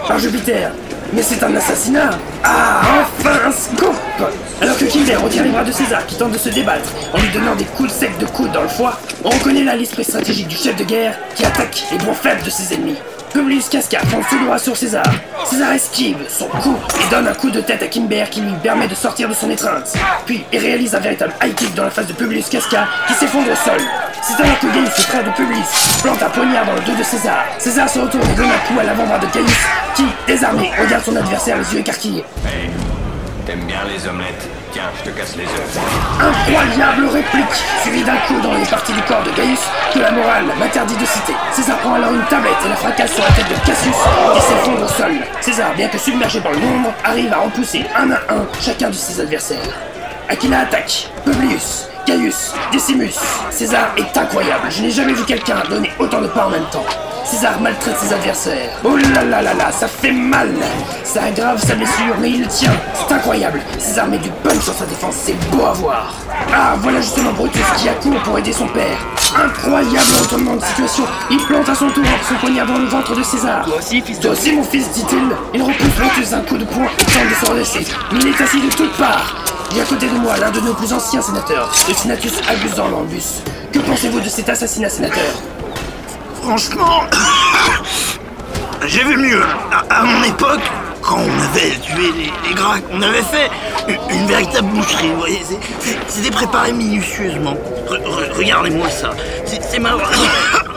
Par 0.08 0.18
Jupiter 0.18 0.72
Mais 1.14 1.22
c'est 1.22 1.44
un 1.44 1.56
assassinat 1.56 2.10
Ah, 2.44 2.82
enfin 3.04 3.48
un 3.48 3.52
scoop 3.52 3.94
Alors 4.60 4.76
que 4.76 4.86
Kimber 4.86 5.18
retient 5.18 5.44
les 5.44 5.52
bras 5.52 5.64
de 5.64 5.72
César 5.72 6.04
qui 6.08 6.16
tente 6.16 6.32
de 6.32 6.40
se 6.40 6.50
débattre 6.50 6.90
en 7.14 7.20
lui 7.20 7.30
donnant 7.30 7.54
des 7.56 7.66
coups 7.66 7.92
secs 7.92 8.18
de 8.20 8.26
coude 8.26 8.52
dans 8.54 8.64
le 8.64 8.70
foie, 8.70 8.98
on 9.24 9.30
reconnaît 9.30 9.64
là 9.64 9.76
l'esprit 9.76 10.04
stratégique 10.04 10.48
du 10.48 10.58
chef 10.58 10.76
de 10.78 10.84
guerre 10.84 11.20
qui 11.36 11.46
attaque 11.46 11.84
les 11.92 12.00
points 12.00 12.16
faibles 12.16 12.42
de 12.42 12.50
ses 12.50 12.74
ennemis. 12.74 12.98
Publius 13.34 13.68
Casca 13.68 14.00
fonce 14.06 14.28
tout 14.30 14.40
droit 14.44 14.60
sur 14.60 14.78
César. 14.78 15.04
César 15.50 15.72
esquive 15.72 16.18
son 16.30 16.46
coup 16.46 16.78
et 17.02 17.10
donne 17.10 17.28
un 17.28 17.34
coup 17.34 17.50
de 17.50 17.62
tête 17.62 17.82
à 17.82 17.88
Kimber 17.88 18.26
qui 18.30 18.42
lui 18.42 18.54
permet 18.62 18.88
de 18.88 18.94
sortir 18.94 19.28
de 19.28 19.34
son 19.34 19.50
étreinte. 19.50 19.92
Puis 20.28 20.44
il 20.54 20.60
réalise 20.60 20.94
un 20.94 21.00
véritable 21.00 21.34
high 21.44 21.56
kick 21.56 21.74
dans 21.74 21.84
la 21.84 21.90
face 21.90 22.06
de 22.06 22.14
Publius 22.14 22.48
Casca 22.48 22.88
qui 23.08 23.14
s'effondre 23.14 23.52
au 23.52 23.56
sol. 23.56 23.82
C'est 24.22 24.42
alors 24.42 24.60
que 24.60 24.68
Gaius, 24.68 24.98
le 24.98 25.04
frère 25.04 25.24
de 25.24 25.32
Publius, 25.32 25.98
plante 26.04 26.22
un 26.22 26.30
poignard 26.30 26.66
dans 26.66 26.76
le 26.76 26.82
dos 26.82 26.96
de 26.96 27.04
César. 27.04 27.44
César 27.58 27.90
se 27.90 28.00
retourne 28.00 28.30
et 28.30 28.36
donne 28.36 28.52
un 28.52 28.68
coup 28.68 28.80
à 28.80 28.84
l'avant-bras 28.84 29.18
de 29.18 29.26
Gaius 29.28 29.58
qui, 29.96 30.06
désarmé, 30.28 30.72
regarde 30.80 31.04
son 31.04 31.16
adversaire 31.16 31.58
les 31.58 31.74
yeux 31.74 31.80
écarquillés. 31.80 32.24
T'aimes 33.46 33.66
bien 33.66 33.84
les 33.84 34.08
omelettes? 34.08 34.48
Tiens, 34.72 34.90
je 34.98 35.12
te 35.12 35.18
casse 35.18 35.36
les 35.36 35.44
œufs. 35.44 35.80
Incroyable 36.22 37.08
réplique, 37.08 37.56
suivie 37.82 38.04
d'un 38.04 38.16
coup 38.26 38.40
dans 38.42 38.54
les 38.54 38.60
parties 38.60 38.72
partie 38.72 38.94
du 38.94 39.02
corps 39.02 39.24
de 39.24 39.32
Gaius 39.32 39.60
que 39.94 40.00
la 40.00 40.12
morale 40.12 40.46
m'interdit 40.58 40.96
de 40.96 41.06
citer. 41.06 41.34
César 41.52 41.78
prend 41.80 41.96
alors 41.96 42.14
une 42.14 42.24
tablette 42.24 42.56
et 42.66 42.70
la 42.70 42.76
fracasse 42.78 43.14
sur 43.14 43.24
la 43.24 43.32
tête 43.32 43.50
de 43.50 43.66
Cassius 43.66 43.96
qui 44.34 44.42
s'effondre 44.42 44.84
au 44.84 44.88
sol. 44.88 45.12
César, 45.42 45.74
bien 45.76 45.90
que 45.90 45.98
submergé 45.98 46.40
par 46.40 46.54
le 46.54 46.60
arrive 47.04 47.34
à 47.34 47.40
repousser 47.40 47.86
un 47.98 48.12
à 48.12 48.16
un 48.34 48.48
chacun 48.62 48.90
de 48.90 48.96
ses 48.96 49.20
adversaires. 49.20 49.60
Aquila 50.30 50.62
attaque. 50.62 51.10
Publius, 51.26 51.90
Gaius, 52.08 52.54
Decimus. 52.72 53.20
César 53.52 53.90
est 53.98 54.18
incroyable. 54.18 54.68
Je 54.70 54.84
n'ai 54.84 54.92
jamais 54.92 55.14
vu 55.14 55.26
quelqu'un 55.26 55.58
donner 55.70 55.92
autant 56.00 56.22
de 56.22 56.28
pas 56.28 56.46
en 56.48 56.50
même 56.50 56.66
temps. 56.72 56.86
César 57.26 57.60
maltraite 57.62 57.98
ses 57.98 58.14
adversaires. 58.14 58.70
Oh 58.84 58.96
là 58.98 59.24
là 59.24 59.42
là 59.42 59.54
là, 59.54 59.72
ça 59.72 59.88
fait 59.88 60.12
mal 60.12 60.50
Ça 61.04 61.24
aggrave 61.24 61.60
sa 61.60 61.76
blessure, 61.76 62.16
mais 62.20 62.32
il 62.32 62.42
le 62.42 62.48
tient. 62.48 62.74
C'est 62.94 63.14
incroyable. 63.14 63.62
César 63.78 64.08
met 64.08 64.18
du 64.18 64.30
punch 64.44 64.60
sur 64.62 64.74
sa 64.74 64.86
défense, 64.86 65.16
c'est 65.24 65.50
beau 65.50 65.66
à 65.66 65.72
voir. 65.72 66.14
Ah, 66.54 66.76
voilà 66.82 67.00
justement 67.00 67.32
Brutus 67.32 67.64
qui 67.78 67.88
accourt 67.90 68.22
pour 68.24 68.38
aider 68.38 68.52
son 68.52 68.68
père. 68.68 68.98
Incroyable 69.36 70.06
retournement 70.22 70.56
de 70.56 70.64
situation. 70.64 71.06
Il 71.32 71.38
plante 71.46 71.70
à 71.70 71.76
son 71.76 71.90
tour 71.90 72.04
son 72.28 72.36
poignard 72.36 72.68
dans 72.68 72.78
le 72.78 72.86
ventre 72.86 73.16
de 73.16 73.24
César. 73.24 73.66
Toi 73.66 73.78
aussi, 73.78 74.02
fils 74.02 74.18
de... 74.18 74.24
Toi 74.24 74.32
aussi, 74.32 74.54
mon 74.54 74.64
fils, 74.64 74.92
dit-il. 74.92 75.30
Il 75.54 75.62
repousse 75.64 75.96
Brutus 75.98 76.30
d'un 76.30 76.42
coup 76.42 76.58
de 76.58 76.66
poing 76.66 76.86
et 77.00 77.06
tente 77.06 77.30
de 77.30 77.46
se 77.46 77.52
redresser. 77.52 77.88
Mais 78.12 78.20
il 78.20 78.28
est 78.28 78.42
assis 78.42 78.62
de 78.62 78.70
toutes 78.70 78.96
parts. 78.98 79.36
Et 79.76 79.82
à 79.82 79.86
côté 79.86 80.08
de 80.08 80.18
moi, 80.18 80.38
l'un 80.38 80.52
de 80.52 80.60
nos 80.60 80.74
plus 80.74 80.94
anciens 80.94 81.22
sénateurs, 81.22 81.72
le 81.88 81.94
sénatus 81.94 82.34
Albus 82.48 82.76
Dorlambus. 82.76 83.42
Que 83.72 83.80
pensez-vous 83.80 84.20
de 84.20 84.30
cet 84.30 84.50
assassinat, 84.50 84.90
sénateur? 84.90 85.34
Franchement, 86.44 87.04
j'ai 88.86 89.04
vu 89.06 89.16
mieux. 89.16 89.42
À, 89.90 90.04
mon 90.04 90.24
époque, 90.24 90.60
quand 91.02 91.16
on 91.18 91.40
avait 91.56 91.72
tué 91.80 92.12
les, 92.18 92.24
les 92.26 92.56
on 92.92 93.02
avait 93.02 93.22
fait 93.22 93.50
une, 93.88 94.20
une 94.20 94.28
véritable 94.28 94.68
boucherie, 94.68 95.08
vous 95.12 95.20
voyez. 95.20 95.42
C'était 96.08 96.32
préparé 96.32 96.74
minutieusement. 96.74 97.56
Re- 97.88 98.04
re- 98.04 98.32
Regardez-moi 98.38 98.90
ça. 98.90 99.12
C'est 99.46 99.80
mal... 99.80 99.96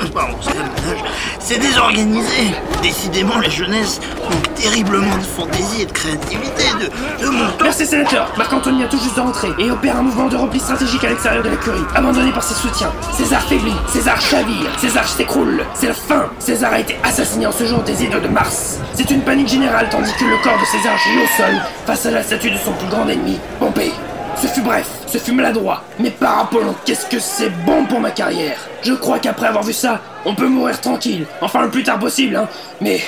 C'est 1.38 1.58
désorganisé. 1.58 2.54
Décidément, 2.82 3.38
la 3.38 3.48
jeunesse 3.48 4.00
manque 4.28 4.54
terriblement 4.54 5.16
de 5.16 5.22
fantaisie 5.22 5.82
et 5.82 5.86
de 5.86 5.92
créativité. 5.92 6.64
De, 6.80 7.24
de 7.24 7.30
mon. 7.30 7.46
Merci 7.62 7.86
sénateur 7.86 8.32
Marc-Antoine 8.36 8.78
vient 8.78 8.88
tout 8.88 8.98
juste 8.98 9.16
de 9.16 9.20
rentrer 9.20 9.48
et 9.58 9.70
opère 9.70 9.96
un 9.96 10.02
mouvement 10.02 10.26
de 10.26 10.36
repli 10.36 10.58
stratégique 10.60 11.04
à 11.04 11.08
l'extérieur 11.08 11.42
de 11.42 11.48
la 11.50 11.56
curie, 11.56 11.84
abandonné 11.94 12.32
par 12.32 12.42
ses 12.42 12.54
soutiens. 12.54 12.92
César 13.12 13.42
faiblit, 13.42 13.74
César 13.92 14.20
chavire, 14.20 14.70
César 14.78 15.06
s'écroule. 15.06 15.64
C'est 15.74 15.88
la 15.88 15.94
fin 15.94 16.26
César 16.38 16.72
a 16.72 16.80
été 16.80 16.96
assassiné 17.02 17.46
en 17.46 17.52
ce 17.52 17.64
jour 17.64 17.82
des 17.82 18.04
ides 18.04 18.20
de 18.20 18.28
Mars. 18.28 18.78
C'est 18.94 19.10
une 19.10 19.22
panique 19.22 19.48
générale 19.48 19.88
tandis 19.90 20.12
que 20.18 20.24
le 20.24 20.36
corps 20.42 20.58
de 20.58 20.64
César 20.66 20.96
gît 20.98 21.18
au 21.22 21.36
sol 21.36 21.60
face 21.86 22.06
à 22.06 22.10
la 22.10 22.22
statue 22.22 22.50
de 22.50 22.58
son 22.58 22.72
plus 22.72 22.88
grand 22.88 23.08
ennemi, 23.08 23.38
Pompée. 23.58 23.92
Ce 24.36 24.46
fut 24.48 24.60
bref, 24.60 24.86
ce 25.06 25.18
fut 25.18 25.32
maladroit, 25.32 25.82
mais 25.98 26.10
par 26.10 26.40
Apollon, 26.40 26.74
qu'est-ce 26.84 27.06
que 27.06 27.18
c'est 27.18 27.48
bon 27.64 27.86
pour 27.86 28.00
ma 28.00 28.10
carrière? 28.10 28.58
Je 28.82 28.92
crois 28.92 29.18
qu'après 29.18 29.46
avoir 29.46 29.64
vu 29.64 29.72
ça, 29.72 30.00
on 30.26 30.34
peut 30.34 30.46
mourir 30.46 30.78
tranquille, 30.80 31.26
enfin 31.40 31.62
le 31.62 31.70
plus 31.70 31.82
tard 31.82 31.98
possible, 31.98 32.36
hein. 32.36 32.48
Mais... 32.80 33.00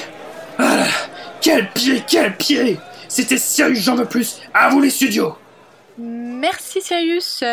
Ah 0.59 0.77
là, 0.77 0.87
quel 1.41 1.69
pied, 1.71 2.03
quel 2.07 2.35
pied 2.37 2.79
C'était 3.09 3.39
Sirius, 3.39 3.79
j'en 3.79 3.95
veux 3.95 4.07
plus. 4.07 4.41
À 4.55 4.71
vous 4.71 4.81
les 4.81 4.91
studios 4.91 5.37
Merci 5.99 6.81
Sirius. 6.81 7.45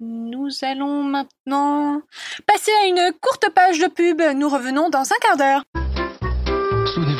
Nous 0.00 0.48
allons 0.62 1.02
maintenant 1.02 2.00
passer 2.46 2.70
à 2.82 2.86
une 2.86 3.12
courte 3.20 3.50
page 3.54 3.78
de 3.78 3.88
pub. 3.88 4.22
Nous 4.36 4.48
revenons 4.48 4.88
dans 4.90 5.02
un 5.02 5.16
quart 5.20 5.36
d'heure. 5.36 5.64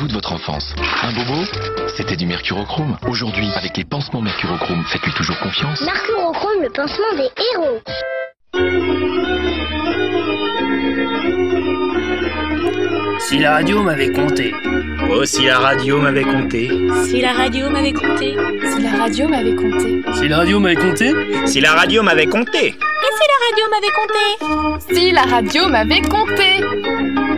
De 0.09 0.13
votre 0.15 0.33
enfance. 0.33 0.73
Un 1.03 1.13
bobo 1.13 1.45
C'était 1.95 2.15
du 2.15 2.25
mercurochrome. 2.25 2.97
Aujourd'hui, 3.07 3.47
avec 3.55 3.77
les 3.77 3.83
pansements 3.83 4.21
mercurochrome, 4.21 4.83
faites-lui 4.85 5.13
toujours 5.13 5.37
confiance? 5.37 5.81
Mercurochrome, 5.81 6.63
le 6.63 6.69
pansement 6.71 7.13
des 7.15 7.29
héros. 7.53 7.79
Si 13.19 13.37
la 13.37 13.51
radio 13.53 13.83
m'avait 13.83 14.11
compté. 14.11 14.51
Oh, 15.11 15.25
si 15.25 15.45
la 15.45 15.59
radio 15.59 16.01
m'avait 16.01 16.23
compté. 16.23 16.71
Si 17.05 17.21
la 17.21 17.33
radio 17.33 17.69
m'avait 17.69 17.93
compté. 17.93 18.35
Si 18.63 18.81
la 18.81 18.91
radio 18.97 19.27
m'avait 19.27 19.55
compté. 19.55 20.01
Si 20.15 20.27
la 20.27 20.37
radio 20.37 20.59
m'avait 20.59 20.75
compté. 20.75 21.13
Si 21.45 21.61
la 21.61 21.73
radio 21.73 22.01
m'avait 22.01 22.25
compté. 22.25 22.67
Et 22.67 23.11
si 23.13 23.25
la 23.29 23.37
radio 23.45 23.65
m'avait 23.69 23.93
compté 23.93 24.95
Si 24.95 25.11
la 25.11 25.21
radio 25.23 25.67
m'avait 25.69 26.01
compté 26.01 27.28